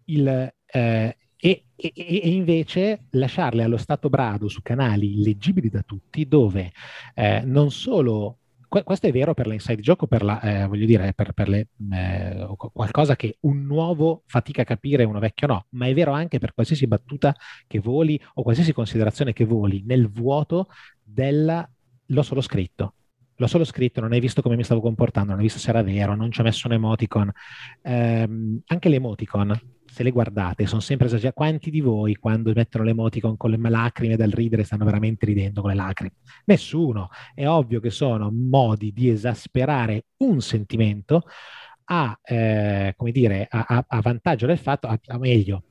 [0.07, 6.27] il, eh, e, e, e, invece lasciarle allo stato brado su canali leggibili da tutti
[6.27, 6.73] dove
[7.15, 8.39] eh, non solo
[8.69, 11.69] questo è vero per l'inside joke o per la, eh, voglio dire, per, per le,
[11.93, 16.13] eh, qualcosa che un nuovo fatica a capire e uno vecchio no, ma è vero
[16.13, 17.35] anche per qualsiasi battuta
[17.67, 20.69] che voli o qualsiasi considerazione che voli nel vuoto
[21.03, 21.69] della
[22.11, 22.95] l'ho solo scritto.
[23.41, 25.83] L'ho solo scritto, non hai visto come mi stavo comportando, non hai visto se era
[25.83, 27.31] vero, non ci ho messo un emoticon.
[27.83, 28.29] Eh,
[28.67, 29.61] anche l'emoticon
[29.91, 31.35] se le guardate, sono sempre esagerate.
[31.35, 35.71] Quanti di voi quando mettono l'emoticon con le lacrime dal ridere stanno veramente ridendo con
[35.71, 36.15] le lacrime?
[36.45, 37.09] Nessuno.
[37.35, 41.23] È ovvio che sono modi di esasperare un sentimento
[41.85, 45.63] a, eh, come dire, a, a, vantaggio del fatto, a, a meglio,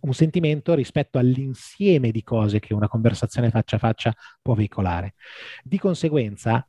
[0.00, 5.14] un sentimento rispetto all'insieme di cose che una conversazione faccia a faccia può veicolare.
[5.62, 6.66] Di conseguenza,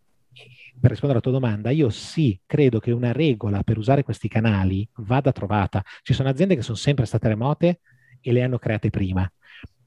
[0.79, 4.87] per rispondere alla tua domanda, io sì, credo che una regola per usare questi canali
[4.97, 5.83] vada trovata.
[6.01, 7.79] Ci sono aziende che sono sempre state remote
[8.21, 9.29] e le hanno create prima.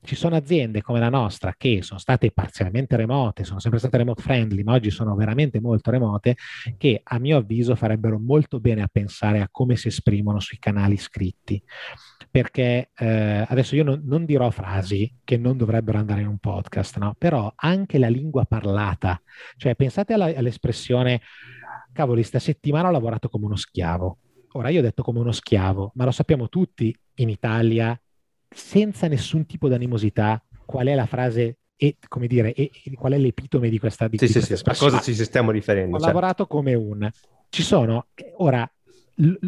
[0.02, 4.22] Ci sono aziende come la nostra che sono state parzialmente remote, sono sempre state remote
[4.22, 6.36] friendly, ma oggi sono veramente molto remote,
[6.78, 10.96] che a mio avviso farebbero molto bene a pensare a come si esprimono sui canali
[10.96, 11.62] scritti
[12.30, 16.98] perché eh, adesso io non, non, dirò frasi che non dovrebbero andare in un podcast,
[16.98, 17.14] no?
[17.18, 19.20] però anche la lingua parlata,
[19.56, 21.20] cioè pensate alla, all'espressione,
[21.92, 24.18] cavoli, sta settimana ho lavorato come uno schiavo.
[24.52, 28.00] Ora io ho detto come uno schiavo, ma lo sappiamo tutti in Italia,
[28.50, 33.12] senza nessun tipo di animosità, qual è la frase e come dire, e, e qual
[33.12, 35.96] è l'epitome di questa, di sì, sì, sì, a cosa ci stiamo riferendo?
[35.96, 36.06] Ho certo.
[36.06, 37.08] lavorato come un.
[37.48, 38.70] Ci sono, ora,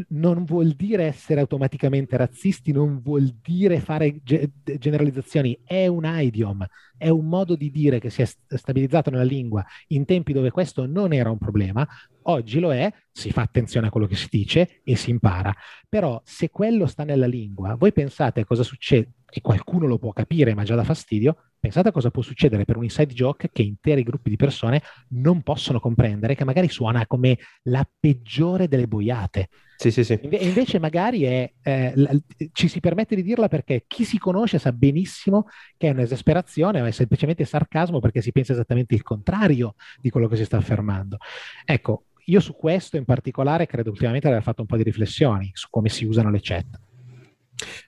[0.09, 6.65] non vuol dire essere automaticamente razzisti, non vuol dire fare ge- generalizzazioni, è un idiom,
[7.03, 10.87] è un modo di dire che si è stabilizzato nella lingua in tempi dove questo
[10.87, 11.85] non era un problema,
[12.23, 15.53] oggi lo è, si fa attenzione a quello che si dice e si impara.
[15.89, 20.13] Però se quello sta nella lingua, voi pensate a cosa succede, e qualcuno lo può
[20.13, 23.63] capire ma già dà fastidio, Pensate a cosa può succedere per un inside joke che
[23.63, 29.49] interi gruppi di persone non possono comprendere, che magari suona come la peggiore delle boiate.
[29.77, 30.13] Sì, sì, sì.
[30.15, 34.73] E invece magari è, eh, ci si permette di dirla perché chi si conosce sa
[34.73, 40.11] benissimo che è un'esasperazione o è semplicemente sarcasmo perché si pensa esattamente il contrario di
[40.11, 41.19] quello che si sta affermando.
[41.65, 45.51] Ecco, io su questo in particolare credo ultimamente di aver fatto un po' di riflessioni
[45.53, 46.81] su come si usano le chat.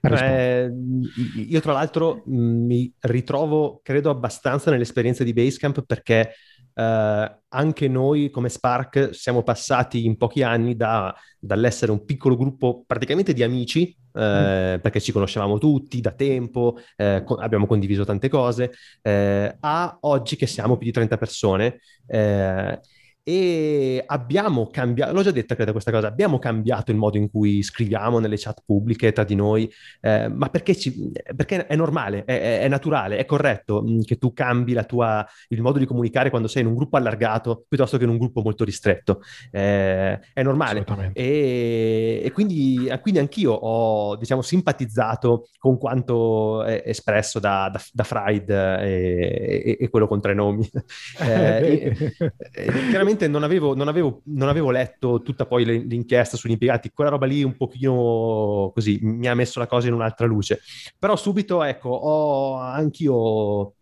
[0.00, 0.70] Eh,
[1.48, 6.34] io tra l'altro mi ritrovo, credo, abbastanza nell'esperienza di Basecamp perché
[6.74, 12.84] eh, anche noi come Spark siamo passati in pochi anni da, dall'essere un piccolo gruppo
[12.86, 14.80] praticamente di amici, eh, mm.
[14.80, 18.72] perché ci conoscevamo tutti da tempo, eh, co- abbiamo condiviso tante cose,
[19.02, 21.80] eh, a oggi che siamo più di 30 persone.
[23.24, 23.54] Eh,
[23.94, 27.62] e abbiamo cambiato, l'ho già detta credo questa cosa, abbiamo cambiato il modo in cui
[27.62, 29.70] scriviamo nelle chat pubbliche tra di noi,
[30.00, 34.32] eh, ma perché, ci, perché, è normale, è, è, naturale, è corretto mm, che tu
[34.32, 38.10] cambi tua, il modo di comunicare quando sei in un gruppo allargato piuttosto che in
[38.10, 39.20] un gruppo molto ristretto,
[39.50, 40.84] eh, è normale.
[41.12, 48.50] E, e quindi, quindi, anch'io ho diciamo, simpatizzato con quanto espresso da, da, da Fried
[48.50, 50.68] e, e, e, quello con tre nomi.
[51.20, 51.94] eh,
[52.90, 57.10] chiaramente onestamente non avevo, non, avevo, non avevo, letto tutta poi l'inchiesta sugli impiegati, quella
[57.10, 60.60] roba lì un pochino così mi ha messo la cosa in un'altra luce.
[60.98, 63.74] Però subito, ecco, ho anch'io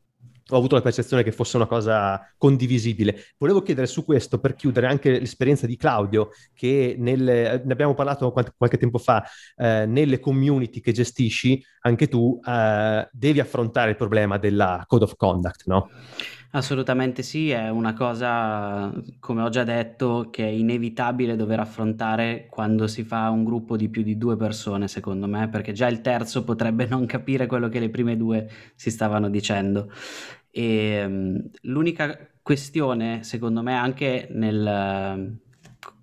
[0.48, 3.16] ho avuto la percezione che fosse una cosa condivisibile.
[3.38, 8.30] Volevo chiedere su questo, per chiudere, anche l'esperienza di Claudio, che nelle, ne abbiamo parlato
[8.32, 9.24] qualche, qualche tempo fa,
[9.56, 15.16] eh, nelle community che gestisci, anche tu eh, devi affrontare il problema della code of
[15.16, 15.88] conduct, no?
[16.54, 22.86] Assolutamente sì, è una cosa, come ho già detto, che è inevitabile dover affrontare quando
[22.88, 26.44] si fa un gruppo di più di due persone, secondo me, perché già il terzo
[26.44, 29.90] potrebbe non capire quello che le prime due si stavano dicendo.
[30.50, 35.40] E um, l'unica questione, secondo me, anche nel,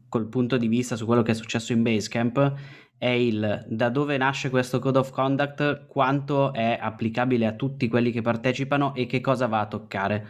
[0.10, 2.54] col punto di vista su quello che è successo in Basecamp,
[3.00, 8.12] è il da dove nasce questo code of conduct, quanto è applicabile a tutti quelli
[8.12, 10.28] che partecipano e che cosa va a toccare.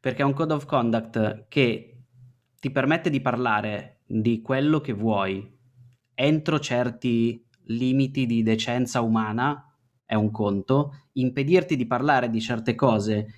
[0.00, 1.98] Perché è un code of conduct che
[2.58, 5.54] ti permette di parlare di quello che vuoi
[6.14, 9.70] entro certi limiti di decenza umana,
[10.06, 13.34] è un conto, impedirti di parlare di certe cose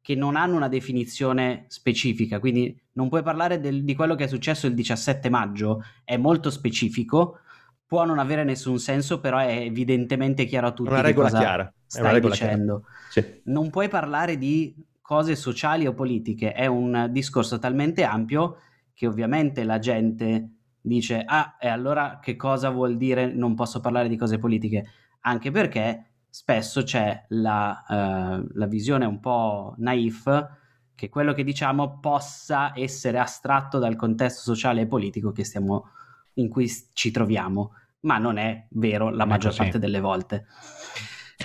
[0.00, 4.28] che non hanno una definizione specifica, quindi non puoi parlare del, di quello che è
[4.28, 7.40] successo il 17 maggio, è molto specifico,
[7.86, 11.72] può non avere nessun senso, però è evidentemente chiaro a tutti una regola chiara.
[11.86, 12.84] stai dicendo.
[13.10, 13.42] Sì.
[13.44, 18.58] Non puoi parlare di cose sociali o politiche, è un discorso talmente ampio
[18.94, 20.48] che ovviamente la gente
[20.80, 24.86] dice ah, e allora che cosa vuol dire non posso parlare di cose politiche?
[25.20, 30.48] Anche perché spesso c'è la, uh, la visione un po' naif
[30.94, 35.90] che quello che diciamo possa essere astratto dal contesto sociale e politico stiamo,
[36.34, 37.72] in cui ci troviamo
[38.04, 40.46] ma non è vero la maggior ecco, parte delle volte.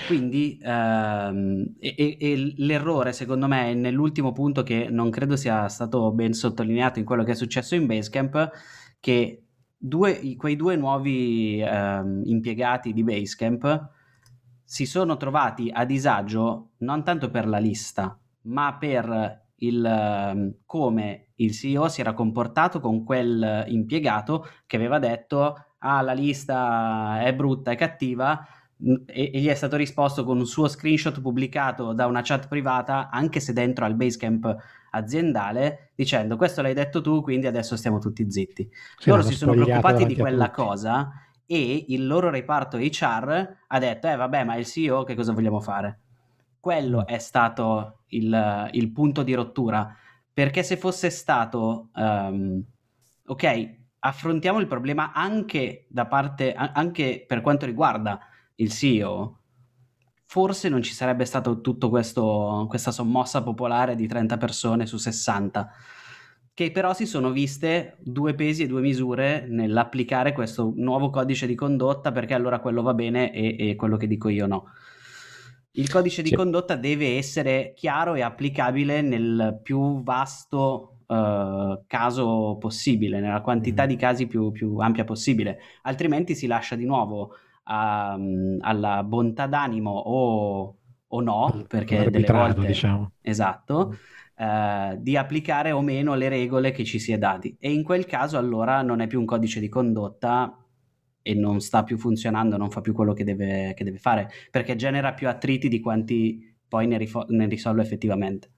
[0.06, 6.12] Quindi ehm, e, e, l'errore secondo me è nell'ultimo punto che non credo sia stato
[6.12, 8.52] ben sottolineato in quello che è successo in Basecamp,
[9.00, 9.44] che
[9.76, 13.90] due, quei due nuovi ehm, impiegati di Basecamp
[14.64, 21.30] si sono trovati a disagio non tanto per la lista, ma per il, ehm, come
[21.36, 27.34] il CEO si era comportato con quel impiegato che aveva detto ah la lista è
[27.34, 28.46] brutta, è cattiva,
[29.08, 33.10] e, e, gli è stato risposto con un suo screenshot pubblicato da una chat privata,
[33.10, 34.56] anche se dentro al Basecamp
[34.92, 38.70] aziendale, dicendo questo l'hai detto tu, quindi adesso stiamo tutti zitti.
[38.98, 41.12] Sì, Loro si sono preoccupati di quella cosa
[41.46, 45.60] e il loro reparto HR ha detto, eh vabbè, ma il CEO che cosa vogliamo
[45.60, 46.00] fare?
[46.60, 49.96] Quello è stato il, il punto di rottura,
[50.34, 52.62] perché se fosse stato, um,
[53.26, 58.20] ok, affrontiamo il problema anche da parte, anche per quanto riguarda
[58.56, 59.40] il CEO,
[60.26, 65.72] forse non ci sarebbe stata tutta questa sommossa popolare di 30 persone su 60,
[66.54, 71.56] che però si sono viste due pesi e due misure nell'applicare questo nuovo codice di
[71.56, 74.66] condotta perché allora quello va bene e, e quello che dico io no.
[75.80, 76.36] Il codice di sì.
[76.36, 83.88] condotta deve essere chiaro e applicabile nel più vasto uh, caso possibile, nella quantità mm.
[83.88, 87.32] di casi più, più, ampia possibile, altrimenti si lascia di nuovo
[87.64, 90.76] a, um, alla bontà d'animo o,
[91.08, 92.66] o no, perché delle volte...
[92.66, 93.12] Diciamo.
[93.22, 93.98] Esatto.
[94.36, 98.06] Uh, di applicare o meno le regole che ci si è dati e in quel
[98.06, 100.58] caso allora non è più un codice di condotta
[101.30, 104.76] e non sta più funzionando, non fa più quello che deve, che deve fare perché
[104.76, 108.50] genera più attriti di quanti poi ne, rifo- ne risolve effettivamente.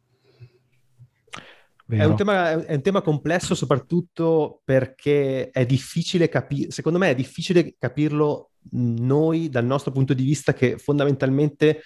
[1.86, 7.15] È un, tema, è un, tema, complesso soprattutto perché è difficile capire, secondo me è
[7.15, 11.82] difficile capirlo noi dal nostro punto di vista che fondamentalmente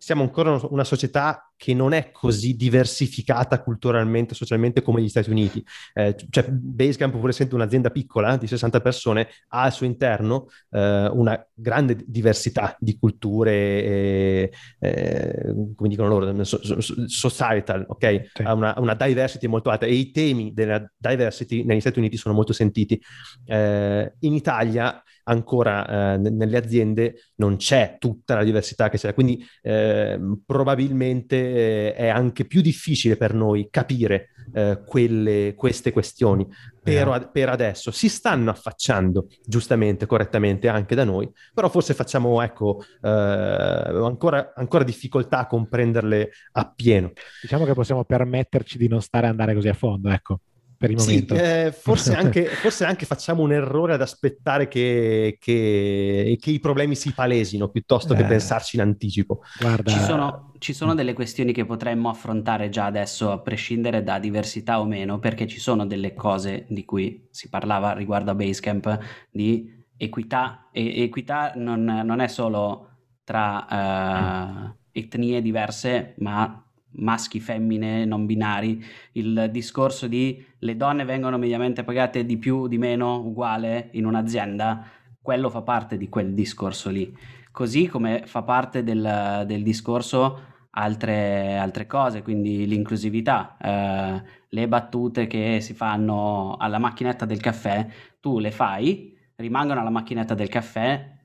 [0.00, 5.62] siamo ancora una società che non è così diversificata culturalmente, socialmente come gli Stati Uniti.
[5.92, 11.06] Eh, cioè Basecamp, pur essendo un'azienda piccola di 60 persone, ha al suo interno eh,
[11.12, 18.30] una grande diversità di culture, e, eh, come dicono loro, societal, ok?
[18.32, 18.42] Sì.
[18.42, 22.34] Ha una, una, diversity molto alta e i temi della diversity negli Stati Uniti sono
[22.34, 22.98] molto sentiti.
[23.44, 29.44] Eh, in Italia ancora eh, nelle aziende non c'è tutta la diversità che c'è, quindi
[29.62, 36.46] eh, eh, probabilmente eh, è anche più difficile per noi capire eh, quelle, queste questioni.
[36.82, 42.82] Per, per, adesso si stanno affacciando giustamente, correttamente anche da noi, però forse facciamo ecco,
[43.02, 47.12] eh, ancora, ancora difficoltà a comprenderle appieno.
[47.42, 50.40] Diciamo che possiamo permetterci di non stare a andare così a fondo, ecco
[50.80, 51.34] per il momento.
[51.34, 56.58] Sì, eh, forse, anche, forse, anche, facciamo un errore ad aspettare che, che, che i
[56.58, 59.42] problemi si palesino piuttosto eh, che pensarci in anticipo.
[59.58, 59.90] Guarda...
[59.90, 64.80] Ci, sono, ci sono delle questioni che potremmo affrontare già adesso, a prescindere da diversità
[64.80, 68.98] o meno, perché ci sono delle cose di cui si parlava riguardo a Basecamp
[69.30, 72.88] di equità, e equità non, non è solo
[73.22, 81.38] tra uh, etnie diverse, ma maschi, femmine, non binari, il discorso di le donne vengono
[81.38, 84.84] mediamente pagate di più, di meno, uguale in un'azienda,
[85.22, 87.12] quello fa parte di quel discorso lì.
[87.50, 95.26] Così come fa parte del, del discorso altre, altre, cose, quindi l'inclusività, eh, le battute
[95.26, 97.86] che si fanno alla macchinetta del caffè,
[98.20, 101.18] tu le fai, rimangono alla macchinetta del caffè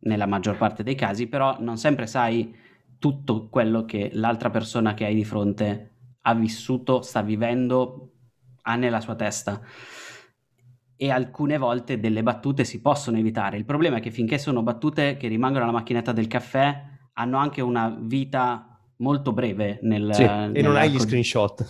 [0.00, 2.54] nella maggior parte dei casi, però non sempre sai
[2.98, 5.90] tutto quello che l'altra persona che hai di fronte
[6.22, 8.12] ha vissuto, sta vivendo,
[8.62, 9.60] ha nella sua testa.
[10.96, 13.56] E alcune volte delle battute si possono evitare.
[13.56, 17.60] Il problema è che finché sono battute che rimangono alla macchinetta del caffè, hanno anche
[17.60, 21.64] una vita molto breve nel, sì, e non hai gli screenshot.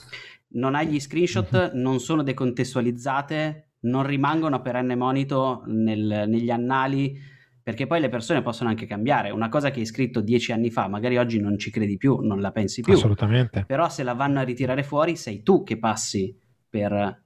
[0.48, 7.34] Non hai gli screenshot, non sono decontestualizzate, non rimangono a perenne monito nel, negli annali
[7.66, 9.30] perché poi le persone possono anche cambiare.
[9.30, 12.40] Una cosa che hai scritto dieci anni fa, magari oggi non ci credi più, non
[12.40, 12.92] la pensi più.
[12.92, 13.64] Assolutamente.
[13.66, 16.32] Però se la vanno a ritirare fuori, sei tu che passi
[16.68, 17.22] per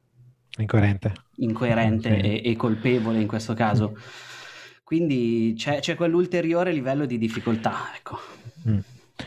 [0.56, 2.26] incoerente, incoerente sì.
[2.26, 3.98] e, e, colpevole in questo caso.
[4.82, 7.90] Quindi c'è, c'è quell'ulteriore livello di difficoltà.
[7.94, 8.18] Ecco.
[8.66, 8.78] Mm.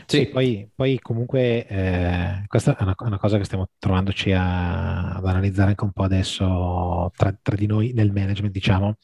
[0.06, 5.26] Sì, poi, poi, comunque eh, questa è una, una, cosa che stiamo trovandoci a, ad
[5.26, 8.96] analizzare anche un po' adesso tra, tra, di noi nel management, diciamo,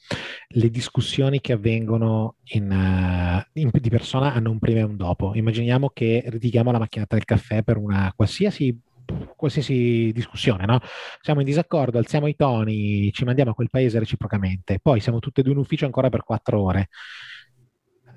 [0.49, 5.33] le discussioni che avvengono in, uh, in, di persona hanno un prima e un dopo.
[5.35, 8.79] Immaginiamo che ritighiamo la macchinetta del caffè per una qualsiasi
[9.35, 10.79] qualsiasi discussione, no?
[11.21, 15.41] Siamo in disaccordo, alziamo i toni, ci mandiamo a quel paese reciprocamente, poi siamo tutti
[15.41, 16.89] e due in ufficio ancora per quattro ore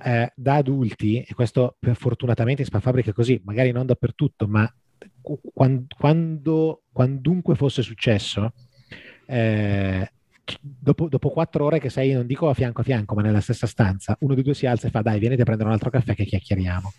[0.03, 4.71] eh, da adulti, e questo fortunatamente in Spafabbrica è così, magari non dappertutto, ma
[5.53, 8.53] quando, quando quandunque fosse successo,
[9.25, 10.11] eh,
[10.61, 13.67] dopo, dopo, quattro ore che sei, non dico a fianco a fianco, ma nella stessa
[13.67, 16.13] stanza, uno dei due si alza e fa dai, vieni a prendere un altro caffè
[16.15, 16.93] che chiacchieriamo.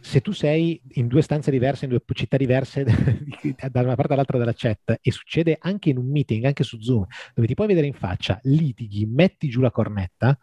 [0.00, 2.84] Se tu sei in due stanze diverse, in due città diverse,
[3.70, 7.06] da una parte all'altra della chat, e succede anche in un meeting, anche su Zoom,
[7.34, 10.36] dove ti puoi vedere in faccia, litighi, metti giù la cornetta,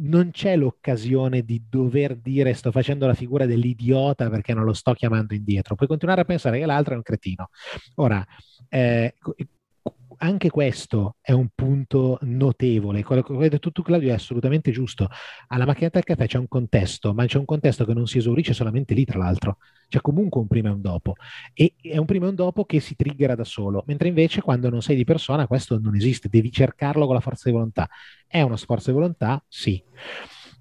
[0.00, 4.92] non c'è l'occasione di dover dire sto facendo la figura dell'idiota perché non lo sto
[4.94, 5.74] chiamando indietro.
[5.74, 7.50] Puoi continuare a pensare che l'altro è un cretino.
[7.96, 8.24] Ora,
[8.68, 9.14] eh,
[10.18, 13.02] anche questo è un punto notevole.
[13.02, 15.08] Quello che hai detto tu, Claudio, è assolutamente giusto.
[15.48, 18.52] Alla macchinetta del caffè c'è un contesto, ma c'è un contesto che non si esaurisce
[18.52, 19.58] solamente lì, tra l'altro.
[19.88, 21.14] C'è comunque un prima e un dopo.
[21.54, 23.84] E è un prima e un dopo che si triggera da solo.
[23.86, 27.48] Mentre invece quando non sei di persona questo non esiste, devi cercarlo con la forza
[27.48, 27.88] di volontà.
[28.26, 29.42] È uno sforzo di volontà?
[29.48, 29.82] Sì.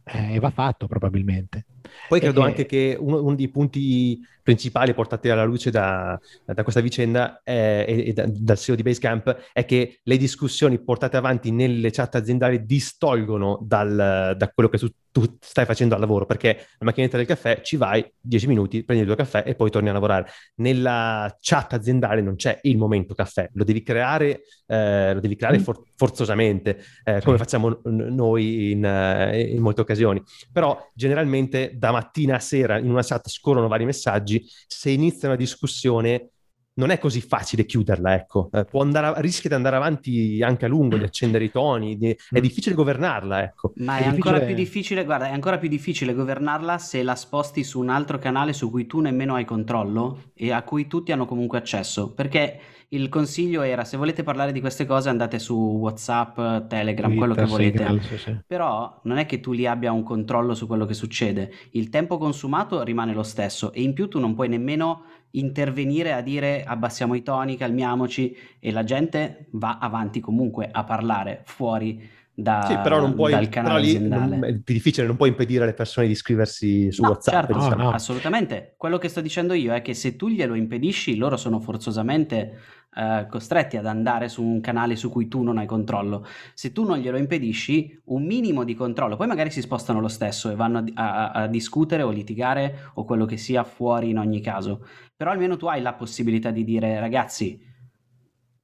[0.04, 1.66] Eh, e va fatto probabilmente.
[2.08, 2.46] Poi credo e...
[2.46, 7.84] anche che uno, uno dei punti principali portati alla luce da, da questa vicenda è,
[7.86, 12.16] e, e da, dal CEO di Basecamp è che le discussioni portate avanti nelle chat
[12.16, 17.18] aziendali distolgono dal, da quello che tu, tu, stai facendo al lavoro, perché la macchinetta
[17.18, 20.30] del caffè ci vai 10 minuti, prendi il tuo caffè e poi torni a lavorare.
[20.56, 25.60] Nella chat aziendale non c'è il momento caffè, lo devi creare, eh, lo devi creare
[25.60, 25.62] mm.
[25.62, 30.24] for- forzosamente, eh, come facciamo noi in, eh, in molte occasioni.
[30.54, 35.38] Però generalmente da mattina a sera in una chat scorrono vari messaggi se inizia una
[35.38, 36.32] discussione
[36.78, 38.50] non è così facile chiuderla, ecco.
[38.52, 42.10] Eh, può andare, rischia di andare avanti anche a lungo, di accendere i toni, di,
[42.10, 42.42] è mm.
[42.42, 43.74] difficile governarla, ecco.
[43.78, 47.64] Ma è, è ancora più difficile, guarda, è ancora più difficile governarla se la sposti
[47.64, 51.26] su un altro canale su cui tu nemmeno hai controllo e a cui tutti hanno
[51.26, 52.60] comunque accesso, perché
[52.90, 56.36] il consiglio era se volete parlare di queste cose andate su Whatsapp,
[56.68, 57.78] Telegram, Twitter, quello che volete.
[57.80, 58.38] Signal, sì, sì.
[58.48, 61.52] Però non è che tu lì abbia un controllo su quello che succede.
[61.72, 66.22] Il tempo consumato rimane lo stesso e in più tu non puoi nemmeno intervenire a
[66.22, 72.10] dire abbassiamo i toni, calmiamoci e la gente va avanti comunque a parlare fuori
[72.40, 74.38] da, sì, però non puoi, dal canale aziendale.
[74.48, 77.34] È difficile, non puoi impedire alle persone di iscriversi su no, WhatsApp.
[77.34, 77.90] Certo, no, no.
[77.90, 78.76] assolutamente.
[78.78, 82.60] Quello che sto dicendo io è che se tu glielo impedisci, loro sono forzosamente
[82.94, 86.28] eh, costretti ad andare su un canale su cui tu non hai controllo.
[86.54, 90.52] Se tu non glielo impedisci, un minimo di controllo, poi magari si spostano lo stesso
[90.52, 94.42] e vanno a, a, a discutere o litigare o quello che sia fuori in ogni
[94.42, 94.86] caso.
[95.16, 97.60] Però almeno tu hai la possibilità di dire, ragazzi,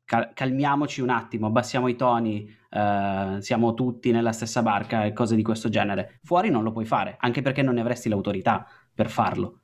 [0.05, 5.35] cal- calmiamoci un attimo, abbassiamo i toni, Uh, siamo tutti nella stessa barca e cose
[5.35, 6.19] di questo genere.
[6.23, 9.59] Fuori non lo puoi fare, anche perché non ne avresti l'autorità per farlo.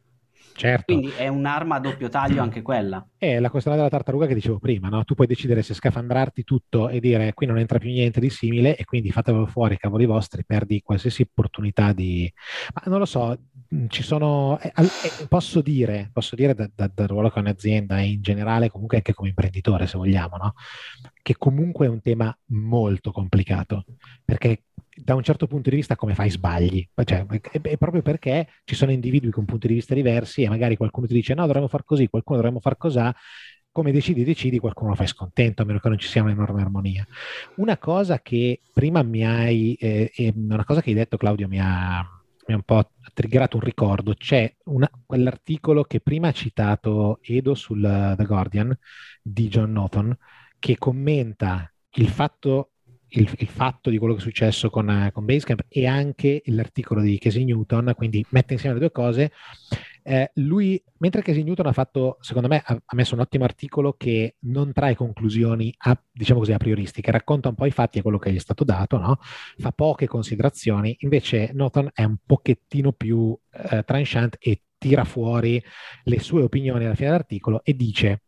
[0.60, 0.94] Certo.
[0.94, 3.08] Quindi è un'arma a doppio taglio anche quella.
[3.18, 5.06] È la questione della tartaruga che dicevo prima, no?
[5.06, 8.76] Tu puoi decidere se scafandrarti tutto e dire qui non entra più niente di simile
[8.76, 12.30] e quindi fatevelo fuori, cavoli vostri, perdi qualsiasi opportunità di...
[12.74, 13.38] Ma non lo so,
[13.88, 14.60] ci sono...
[14.60, 18.10] Eh, eh, posso dire, posso dire da, da, dal ruolo che ho in azienda e
[18.10, 20.56] in generale comunque anche come imprenditore, se vogliamo, no?
[21.22, 23.86] Che comunque è un tema molto complicato,
[24.24, 24.64] perché
[24.96, 28.76] da un certo punto di vista come fai sbagli, cioè, è, è, proprio perché ci
[28.76, 31.84] sono individui con punti di vista diversi e magari qualcuno ti dice no, dovremmo far
[31.84, 33.16] così, qualcuno dovremmo far cos'ha,
[33.72, 37.08] come decidi, decidi, qualcuno lo fai scontento, a meno che non ci sia un'enorme armonia.
[37.56, 41.60] Una cosa che prima mi hai, eh, eh, una cosa che hai detto Claudio mi
[41.62, 42.00] ha,
[42.48, 47.54] mi ha un po' triggerato un ricordo, c'è una, quell'articolo che prima ha citato Edo
[47.54, 48.78] sul uh, The Guardian
[49.22, 50.18] di John Norton,
[50.60, 52.72] che commenta il fatto
[53.10, 57.02] il, il, fatto di quello che è successo con, uh, con Basecamp e anche l'articolo
[57.02, 59.32] di Casey Newton, quindi mette insieme le due cose.
[60.04, 63.94] Eh, lui, mentre Casey Newton ha fatto, secondo me, ha, ha, messo un ottimo articolo
[63.94, 68.02] che non trae conclusioni, a, diciamo così, a prioristiche, racconta un po' i fatti e
[68.02, 69.20] quello che gli è stato dato, no?
[69.58, 75.62] fa poche considerazioni, invece Norton è un pochettino più eh, tranchant e tira fuori
[76.04, 78.24] le sue opinioni alla fine dell'articolo e dice,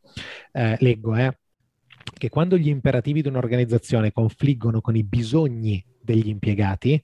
[0.52, 1.40] eh, leggo, eh,
[2.18, 7.02] che quando gli imperativi di un'organizzazione confliggono con i bisogni degli impiegati,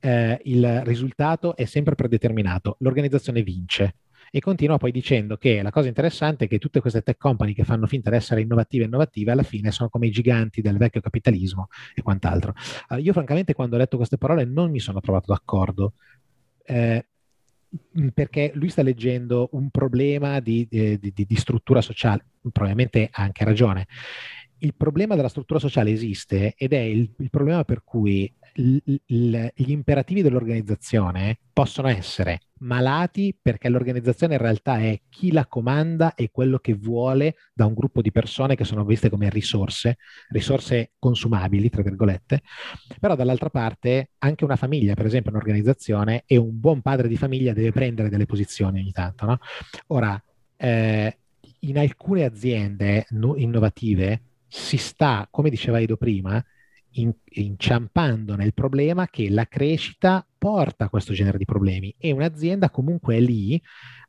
[0.00, 3.96] eh, il risultato è sempre predeterminato, l'organizzazione vince.
[4.30, 7.62] E continua poi dicendo che la cosa interessante è che tutte queste tech company che
[7.62, 11.00] fanno finta di essere innovative e innovative, alla fine sono come i giganti del vecchio
[11.00, 12.52] capitalismo e quant'altro.
[12.88, 15.92] Uh, io francamente quando ho letto queste parole non mi sono trovato d'accordo.
[16.64, 17.06] Eh,
[18.12, 23.44] perché lui sta leggendo un problema di, di, di, di struttura sociale, probabilmente ha anche
[23.44, 23.86] ragione.
[24.58, 28.76] Il problema della struttura sociale esiste ed è il, il problema per cui l,
[29.06, 36.14] l, gli imperativi dell'organizzazione possono essere malati perché l'organizzazione in realtà è chi la comanda
[36.14, 39.98] e quello che vuole da un gruppo di persone che sono viste come risorse,
[40.30, 42.42] risorse consumabili, tra virgolette,
[42.98, 47.52] però dall'altra parte anche una famiglia, per esempio un'organizzazione, e un buon padre di famiglia
[47.52, 49.26] deve prendere delle posizioni ogni tanto.
[49.26, 49.38] No?
[49.88, 50.20] Ora,
[50.56, 51.18] eh,
[51.60, 56.42] in alcune aziende no- innovative si sta, come diceva Edo prima,
[56.94, 62.70] in, inciampando nel problema che la crescita porta a questo genere di problemi e un'azienda
[62.70, 63.60] comunque è lì,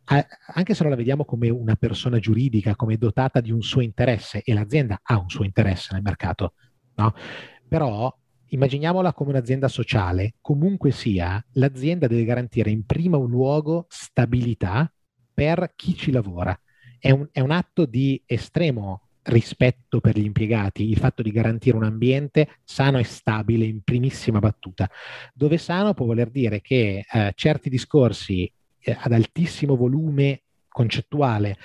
[0.06, 3.82] a, anche se non la vediamo come una persona giuridica, come dotata di un suo
[3.82, 6.54] interesse, e l'azienda ha un suo interesse nel mercato,
[6.96, 7.14] no?
[7.68, 8.14] Però
[8.48, 14.92] immaginiamola come un'azienda sociale, comunque sia, l'azienda deve garantire in primo luogo stabilità
[15.34, 16.58] per chi ci lavora.
[17.00, 21.78] È un, è un atto di estremo rispetto per gli impiegati, il fatto di garantire
[21.78, 24.90] un ambiente sano e stabile in primissima battuta,
[25.34, 31.58] dove sano può voler dire che eh, certi discorsi eh, ad altissimo volume concettuale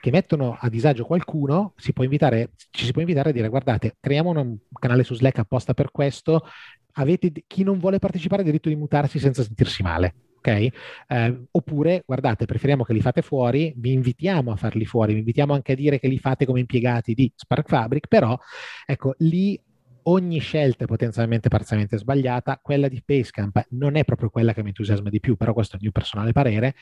[0.00, 4.30] che mettono a disagio qualcuno, si invitare, ci si può invitare a dire guardate, creiamo
[4.30, 6.46] un canale su Slack apposta per questo,
[6.92, 10.68] avete, chi non vuole partecipare ha diritto di mutarsi senza sentirsi male ok?
[11.06, 15.54] Eh, oppure, guardate, preferiamo che li fate fuori, vi invitiamo a farli fuori, vi invitiamo
[15.54, 18.36] anche a dire che li fate come impiegati di Spark Fabric, però,
[18.84, 19.58] ecco, lì
[20.04, 24.68] ogni scelta è potenzialmente parzialmente sbagliata, quella di Basecamp non è proprio quella che mi
[24.68, 26.74] entusiasma di più, però questo è il mio personale parere,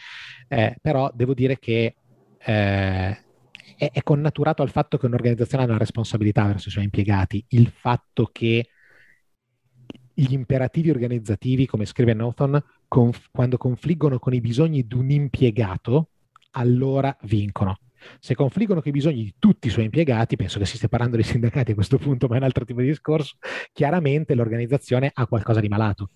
[0.49, 1.97] eh, però devo dire che
[2.39, 3.25] eh,
[3.77, 7.69] è, è connaturato al fatto che un'organizzazione ha una responsabilità verso i suoi impiegati, il
[7.69, 8.69] fatto che
[10.15, 16.09] gli imperativi organizzativi, come scrive Norton, conf- quando confliggono con i bisogni di un impiegato,
[16.53, 17.79] allora vincono.
[18.19, 21.15] Se confliggono con i bisogni di tutti i suoi impiegati, penso che si stia parlando
[21.15, 23.37] dei sindacati a questo punto, ma è un altro tipo di discorso,
[23.73, 26.11] chiaramente l'organizzazione ha qualcosa di malato.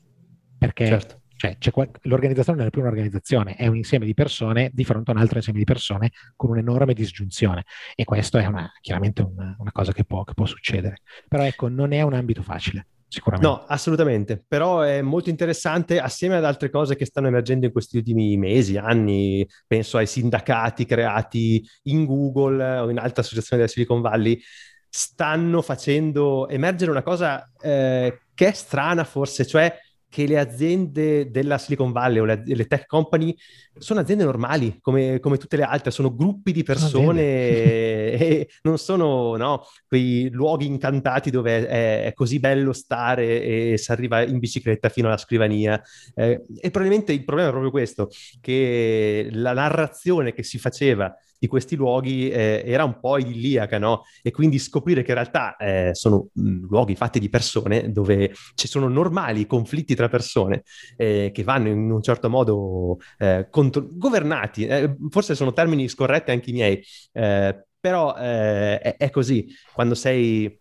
[0.59, 1.21] Perché certo.
[1.37, 5.15] cioè, qual- l'organizzazione non è più un'organizzazione, è un insieme di persone di fronte a
[5.15, 7.67] un altro insieme di persone con un'enorme disgiunzione.
[7.95, 11.03] E questo è una, chiaramente una, una cosa che può, che può succedere.
[11.29, 13.49] Però ecco, non è un ambito facile sicuramente.
[13.49, 17.97] No, assolutamente, però è molto interessante assieme ad altre cose che stanno emergendo in questi
[17.97, 24.01] ultimi mesi, anni, penso ai sindacati creati in Google o in altre associazioni della Silicon
[24.01, 24.41] Valley,
[24.89, 29.77] stanno facendo emergere una cosa eh, che è strana forse, cioè
[30.15, 33.37] che le aziende della Silicon Valley o le, le tech company
[33.77, 37.21] sono aziende normali, come, come, tutte le altre, sono gruppi di persone
[38.15, 43.91] e non sono no, quei luoghi incantati dove è, è, così bello stare e si
[43.91, 45.83] arriva in bicicletta fino alla scrivania.
[46.15, 48.09] Eh, e probabilmente il problema è proprio questo,
[48.41, 51.13] che la narrazione che si faceva
[51.45, 54.05] di questi luoghi eh, era un po' idilliaca, no?
[54.23, 58.67] E quindi scoprire che in realtà eh, sono mm, luoghi fatti di persone dove ci
[58.67, 60.63] sono normali conflitti tra persone
[60.97, 66.31] eh, che vanno in un certo modo eh, contro- governati, eh, forse sono termini scorretti
[66.31, 70.59] anche i miei, eh, però è, è così, quando sei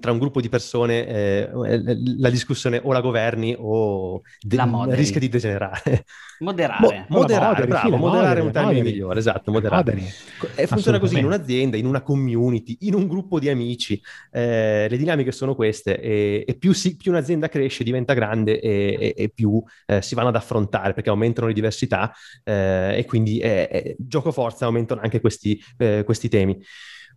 [0.00, 1.50] tra un gruppo di persone eh,
[2.18, 6.04] la discussione o la governi o de- la rischia di degenerare.
[6.40, 7.06] Moderare.
[7.08, 8.92] Mo- moderare, moderi, bravo, sì, moderare moderi, è un termine moderi.
[8.92, 10.02] migliore, esatto, moderare.
[10.56, 14.00] E funziona così in un'azienda, in una community, in un gruppo di amici.
[14.30, 18.96] Eh, le dinamiche sono queste e, e più, si, più, un'azienda cresce, diventa grande e,
[18.98, 22.10] e, e più eh, si vanno ad affrontare perché aumentano le diversità
[22.42, 26.58] eh, e quindi eh, gioco forza aumentano anche questi, eh, questi temi.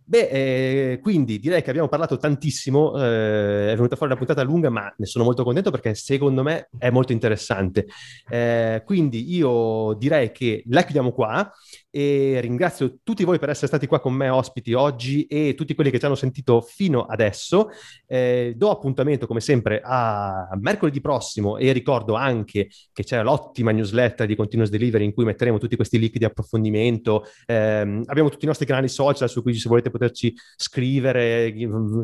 [0.06, 4.68] Beh, eh, quindi direi che abbiamo parlato tantissimo, eh, è venuta fuori una puntata lunga,
[4.68, 7.86] ma ne sono molto contento perché secondo me è molto interessante.
[8.28, 11.50] Eh, quindi io direi che la chiudiamo qua
[11.94, 15.92] e ringrazio tutti voi per essere stati qua con me ospiti oggi e tutti quelli
[15.92, 17.68] che ci hanno sentito fino adesso.
[18.04, 24.26] Eh, do appuntamento come sempre a mercoledì prossimo e ricordo anche che c'è l'ottima newsletter
[24.26, 27.26] di Continuous Delivery in cui metteremo tutti questi link di approfondimento.
[27.46, 31.54] Eh, abbiamo tutti i nostri canali social su cui se volete poterci scrivere,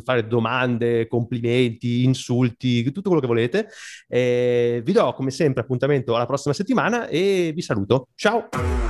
[0.05, 3.67] fare domande, complimenti, insulti, tutto quello che volete.
[4.07, 8.07] Eh, vi do come sempre appuntamento alla prossima settimana e vi saluto.
[8.15, 8.90] Ciao!